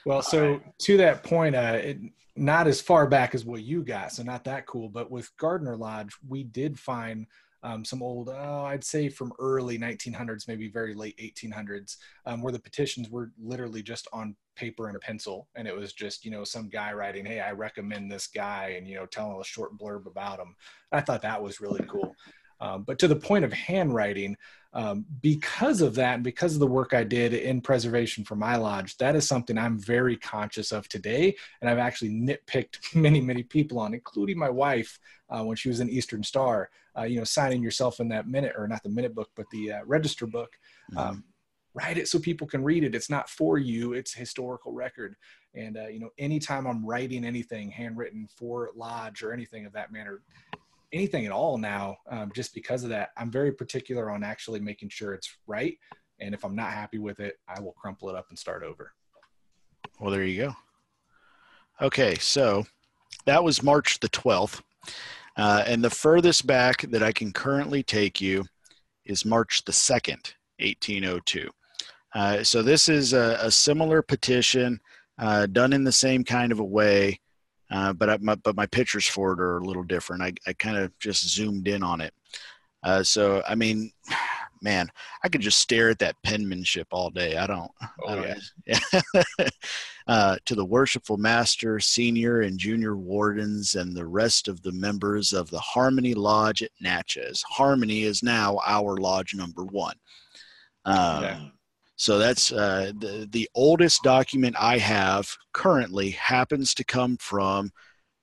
[0.05, 1.99] Well, so to that point, uh, it,
[2.35, 4.89] not as far back as what you got, so not that cool.
[4.89, 7.27] But with Gardner Lodge, we did find
[7.63, 12.51] um, some old, uh, I'd say from early 1900s, maybe very late 1800s, um, where
[12.51, 16.31] the petitions were literally just on paper and a pencil, and it was just you
[16.31, 19.77] know some guy writing, "Hey, I recommend this guy," and you know telling a short
[19.77, 20.55] blurb about him.
[20.91, 22.15] I thought that was really cool.
[22.61, 24.37] Um, but to the point of handwriting,
[24.73, 28.55] um, because of that and because of the work I did in preservation for my
[28.55, 31.35] lodge, that is something I'm very conscious of today.
[31.59, 34.97] And I've actually nitpicked many, many people on, including my wife
[35.29, 38.53] uh, when she was in Eastern Star, uh, you know, signing yourself in that minute
[38.57, 40.53] or not the minute book, but the uh, register book.
[40.91, 40.97] Mm-hmm.
[40.99, 41.23] Um,
[41.73, 42.95] write it so people can read it.
[42.95, 45.15] It's not for you, it's historical record.
[45.53, 49.91] And, uh, you know, anytime I'm writing anything handwritten for Lodge or anything of that
[49.91, 50.21] manner,
[50.93, 54.89] anything at all now um, just because of that i'm very particular on actually making
[54.89, 55.77] sure it's right
[56.19, 58.93] and if i'm not happy with it i will crumple it up and start over.
[59.99, 60.55] Well there you go.
[61.81, 62.65] Okay so
[63.25, 64.61] that was march the 12th
[65.37, 68.45] uh, and the furthest back that i can currently take you
[69.05, 71.49] is march the 2nd 1802
[72.13, 74.79] uh, so this is a, a similar petition
[75.17, 77.19] uh, done in the same kind of a way
[77.71, 80.21] uh, but I, my, but my pictures for it are a little different.
[80.21, 82.13] I, I kind of just zoomed in on it.
[82.83, 83.91] Uh, so I mean,
[84.61, 84.89] man,
[85.23, 87.37] I could just stare at that penmanship all day.
[87.37, 87.71] I don't.
[88.05, 89.47] Oh, I don't yeah.
[90.07, 95.33] uh, to the worshipful master, senior and junior wardens, and the rest of the members
[95.33, 97.43] of the Harmony Lodge at Natchez.
[97.47, 99.95] Harmony is now our lodge number one.
[100.85, 101.47] Um, yeah.
[102.01, 107.71] So that's uh, the, the oldest document I have currently happens to come from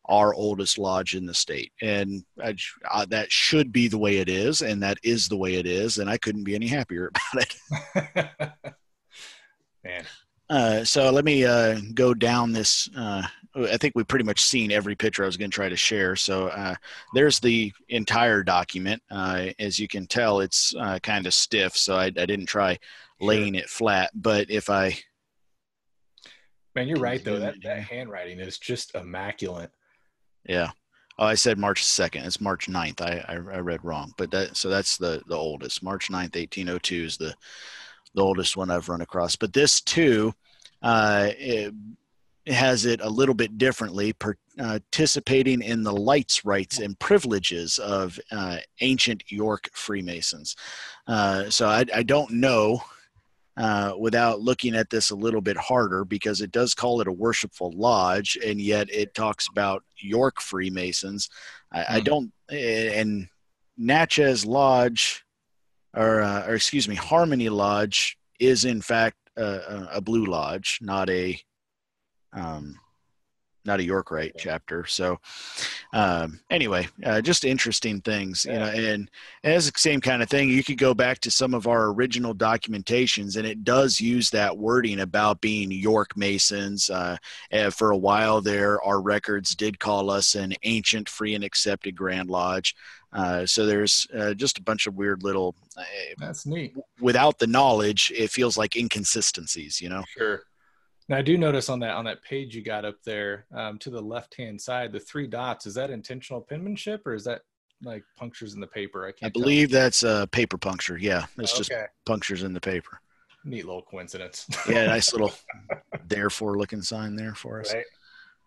[0.07, 1.71] our oldest lodge in the state.
[1.81, 2.57] And I,
[2.91, 4.63] uh, that should be the way it is.
[4.63, 5.99] And that is the way it is.
[5.99, 7.47] And I couldn't be any happier about
[7.95, 8.51] it.
[9.85, 10.05] Man.
[10.51, 12.91] Uh, so let me uh, go down this.
[12.97, 13.23] Uh,
[13.55, 16.17] I think we've pretty much seen every picture I was going to try to share.
[16.17, 16.75] So uh,
[17.15, 19.01] there's the entire document.
[19.09, 22.77] Uh, as you can tell, it's uh, kind of stiff, so I, I didn't try
[23.21, 23.63] laying sure.
[23.63, 24.11] it flat.
[24.15, 24.99] But if I,
[26.75, 27.39] man, you're right though.
[27.39, 29.71] That that handwriting is just immaculate.
[30.45, 30.71] Yeah.
[31.21, 32.25] Oh, I said March 2nd.
[32.25, 33.01] It's March 9th.
[33.01, 35.83] I, I, I read wrong, but that so that's the the oldest.
[35.83, 37.35] March 9th, 1802 is the
[38.15, 39.37] the oldest one I've run across.
[39.37, 40.33] But this too,
[40.83, 41.75] uh, it,
[42.47, 48.59] has it a little bit differently, participating in the lights, rights, and privileges of uh,
[48.81, 50.57] ancient York Freemasons.
[51.07, 52.83] Uh, so I, I, don't know
[53.59, 57.13] uh, without looking at this a little bit harder because it does call it a
[57.13, 61.29] worshipful lodge, and yet it talks about York Freemasons.
[61.73, 61.95] I, mm-hmm.
[61.95, 63.29] I don't, and
[63.77, 65.25] Natchez Lodge,
[65.95, 71.11] or, uh, or excuse me, Harmony Lodge is in fact a, a blue lodge, not
[71.11, 71.39] a
[72.33, 72.79] um,
[73.69, 74.85] not a York Rite chapter.
[74.87, 75.21] So
[75.93, 79.09] um, anyway, uh, just interesting things, you know, and,
[79.45, 80.49] and it's the same kind of thing.
[80.49, 84.59] You could go back to some of our original documentations, and it does use that
[84.59, 86.91] wording about being York Masons.
[86.91, 87.17] Uh,
[87.71, 92.31] for a while there, our records did call us an ancient, free, and accepted Grand
[92.31, 92.75] Lodge.
[93.13, 95.55] Uh, so there's uh, just a bunch of weird little.
[95.77, 95.85] Uh,
[96.19, 96.75] That's neat.
[97.01, 100.05] Without the knowledge, it feels like inconsistencies, you know.
[100.09, 100.43] Sure.
[101.09, 103.91] Now I do notice on that on that page you got up there um, to
[103.91, 105.67] the left hand side, the three dots.
[105.67, 107.43] Is that intentional penmanship or is that
[107.83, 109.07] like punctures in the paper?
[109.07, 109.31] I can't.
[109.31, 109.81] I believe tell.
[109.81, 110.99] that's a paper puncture.
[110.99, 111.59] Yeah, it's okay.
[111.59, 111.73] just
[112.05, 113.01] punctures in the paper.
[113.45, 114.47] Neat little coincidence.
[114.69, 115.33] yeah, nice little
[116.07, 117.73] therefore looking sign there for us.
[117.73, 117.85] Right.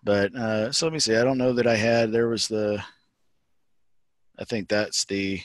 [0.03, 1.15] But uh, so let me see.
[1.15, 2.11] I don't know that I had.
[2.11, 2.83] There was the.
[4.38, 5.41] I think that's the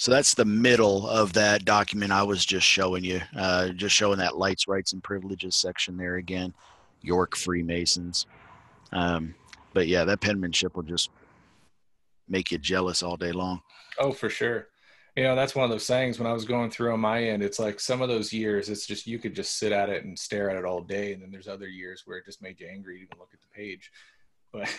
[0.00, 4.16] so that's the middle of that document I was just showing you, uh, just showing
[4.20, 6.54] that lights, rights, and privileges section there again,
[7.02, 8.24] York Freemasons.
[8.92, 9.34] Um,
[9.74, 11.10] but yeah, that penmanship will just
[12.30, 13.60] make you jealous all day long.
[13.98, 14.68] Oh, for sure.
[15.16, 17.42] You know, that's one of those things when I was going through on my end,
[17.42, 20.18] it's like some of those years, it's just you could just sit at it and
[20.18, 21.12] stare at it all day.
[21.12, 23.40] And then there's other years where it just made you angry to even look at
[23.42, 23.90] the page.
[24.50, 24.74] But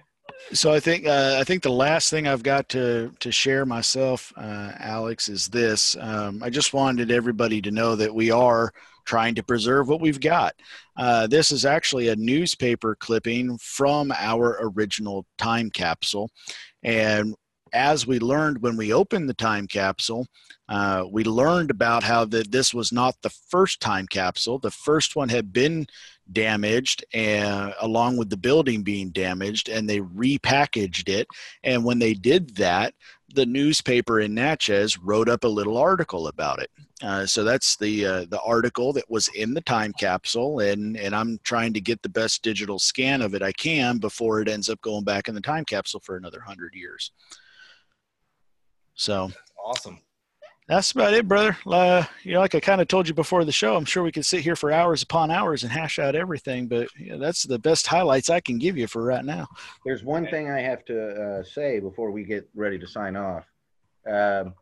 [0.52, 4.32] so I think uh, I think the last thing I've got to to share myself,
[4.36, 5.96] uh, Alex, is this.
[6.00, 8.72] Um, I just wanted everybody to know that we are
[9.04, 10.54] trying to preserve what we've got.
[10.96, 16.30] Uh, this is actually a newspaper clipping from our original time capsule,
[16.82, 17.34] and
[17.72, 20.26] as we learned when we opened the time capsule,
[20.68, 24.58] uh, we learned about how that this was not the first time capsule.
[24.58, 25.86] The first one had been
[26.30, 31.26] damaged and along with the building being damaged and they repackaged it.
[31.62, 32.94] And when they did that
[33.34, 36.70] the newspaper in natchez wrote up a little article about it.
[37.02, 41.16] Uh, so that's the uh, the article that was in the time capsule and and
[41.16, 44.68] i'm trying to get the best digital scan of it i can before it ends
[44.68, 47.10] up going back in the time capsule for another 100 years
[48.94, 49.98] so that's awesome
[50.68, 51.56] that's about it, brother.
[51.66, 54.12] Uh, you know, like I kind of told you before the show, I'm sure we
[54.12, 57.42] could sit here for hours upon hours and hash out everything, but you know, that's
[57.42, 59.48] the best highlights I can give you for right now.
[59.84, 63.44] There's one thing I have to uh, say before we get ready to sign off.
[64.06, 64.54] Um,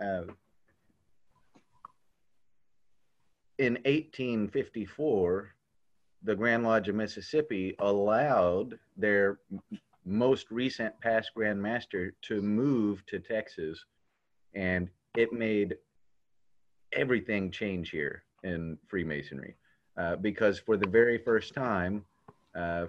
[0.00, 0.24] uh,
[3.58, 5.54] in 1854,
[6.22, 9.38] the Grand Lodge of Mississippi allowed their
[10.06, 13.84] most recent past Grand Master to move to Texas
[14.54, 15.76] and it made
[16.92, 19.56] everything change here in Freemasonry
[19.96, 22.04] uh, because for the very first time,
[22.54, 22.86] uh,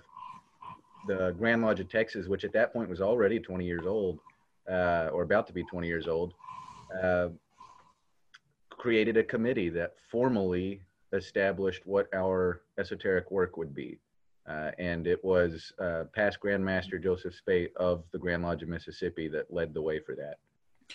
[1.07, 4.19] the Grand Lodge of Texas, which at that point was already 20 years old
[4.69, 6.33] uh, or about to be 20 years old,
[7.01, 7.29] uh,
[8.69, 10.81] created a committee that formally
[11.13, 13.97] established what our esoteric work would be.
[14.47, 18.69] Uh, and it was uh, past Grand Master Joseph Speight of the Grand Lodge of
[18.69, 20.37] Mississippi that led the way for that.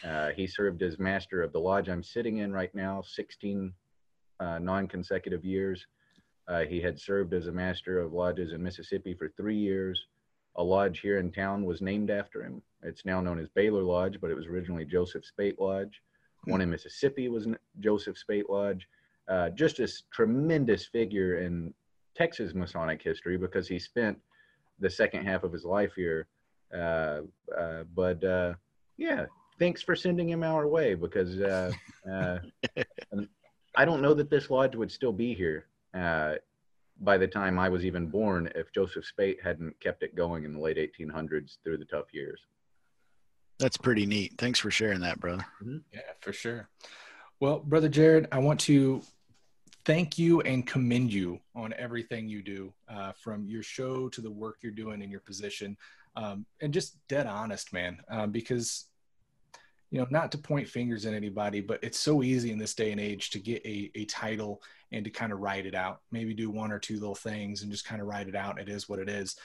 [0.09, 3.73] Uh, he served as master of the lodge I'm sitting in right now, 16
[4.41, 5.87] uh, non consecutive years.
[6.49, 10.07] Uh, he had served as a master of lodges in Mississippi for three years.
[10.57, 12.63] A lodge here in town was named after him.
[12.83, 16.03] It's now known as Baylor Lodge, but it was originally Joseph Speight Lodge.
[16.45, 17.47] One in Mississippi was
[17.81, 18.89] Joseph Speight Lodge.
[19.29, 21.73] Uh, just a tremendous figure in
[22.15, 24.19] Texas Masonic history because he spent
[24.79, 26.27] the second half of his life here.
[26.75, 27.21] Uh,
[27.57, 28.55] uh, but uh,
[28.97, 29.27] yeah,
[29.59, 31.73] thanks for sending him our way because uh,
[32.11, 32.39] uh,
[33.77, 36.35] I don't know that this lodge would still be here uh,
[37.01, 40.53] by the time I was even born if Joseph Speight hadn't kept it going in
[40.53, 42.41] the late 1800s through the tough years.
[43.59, 44.35] That's pretty neat.
[44.39, 45.45] Thanks for sharing that, brother.
[45.63, 45.79] Mm-hmm.
[45.93, 46.69] Yeah, for sure.
[47.41, 49.03] Well, brother Jared, I want to
[49.85, 54.31] thank you and commend you on everything you do, uh, from your show to the
[54.31, 55.77] work you're doing in your position,
[56.17, 57.99] um, and just dead honest, man.
[58.09, 58.87] Um, because
[59.93, 62.93] you know, not to point fingers at anybody, but it's so easy in this day
[62.93, 66.01] and age to get a, a title and to kind of write it out.
[66.11, 68.59] Maybe do one or two little things and just kind of write it out.
[68.59, 69.37] It is what it is.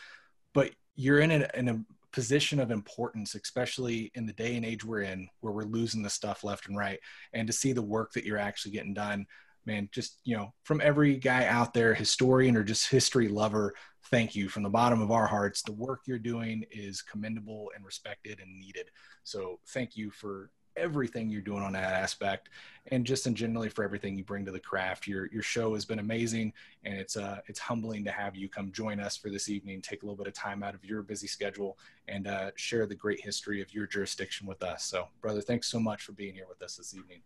[0.54, 1.84] But you're in a, in a
[2.14, 6.10] position of importance, especially in the day and age we're in, where we're losing the
[6.10, 7.00] stuff left and right.
[7.34, 9.28] And to see the work that you're actually getting done,
[9.68, 13.76] man, just, you know, from every guy out there, historian or just history lover,
[14.06, 15.62] thank you from the bottom of our hearts.
[15.62, 18.90] The work you're doing is commendable and respected and needed.
[19.24, 22.50] So thank you for everything you're doing on that aspect
[22.92, 25.86] and just in generally for everything you bring to the craft your your show has
[25.86, 26.54] been amazing
[26.84, 30.04] and it's uh it's humbling to have you come join us for this evening take
[30.04, 33.20] a little bit of time out of your busy schedule and uh, share the great
[33.20, 36.62] history of your jurisdiction with us so brother thanks so much for being here with
[36.62, 37.22] us this evening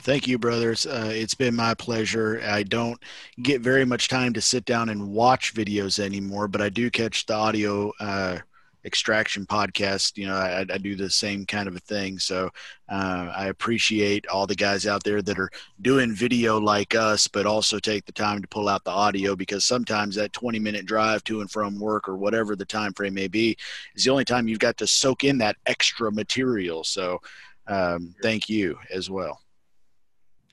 [0.00, 0.86] Thank you, brothers.
[0.86, 2.40] Uh, it's been my pleasure.
[2.44, 3.02] I don't
[3.42, 7.24] get very much time to sit down and watch videos anymore, but I do catch
[7.24, 8.38] the audio uh,
[8.84, 10.16] extraction podcast.
[10.18, 12.18] You know, I, I, do the same kind of a thing.
[12.18, 12.50] So
[12.90, 15.50] uh, I appreciate all the guys out there that are
[15.80, 19.64] doing video like us, but also take the time to pull out the audio because
[19.64, 23.28] sometimes that 20 minute drive to and from work or whatever the time frame may
[23.28, 23.56] be
[23.94, 26.84] is the only time you've got to soak in that extra material.
[26.84, 27.20] So
[27.66, 29.40] um, thank you as well.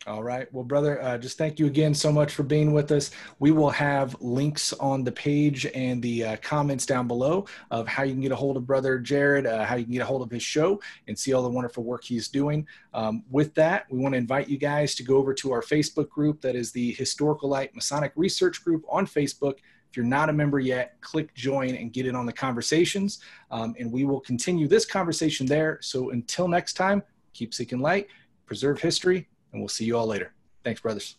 [0.05, 0.53] All right.
[0.53, 3.11] Well, brother, uh, just thank you again so much for being with us.
[3.39, 8.03] We will have links on the page and the uh, comments down below of how
[8.03, 10.21] you can get a hold of Brother Jared, uh, how you can get a hold
[10.21, 12.67] of his show, and see all the wonderful work he's doing.
[12.93, 16.09] Um, with that, we want to invite you guys to go over to our Facebook
[16.09, 19.59] group that is the Historical Light Masonic Research Group on Facebook.
[19.89, 23.19] If you're not a member yet, click join and get in on the conversations.
[23.51, 25.80] Um, and we will continue this conversation there.
[25.81, 28.07] So until next time, keep seeking light,
[28.45, 30.34] preserve history, and we'll see you all later.
[30.63, 31.17] Thanks, brothers.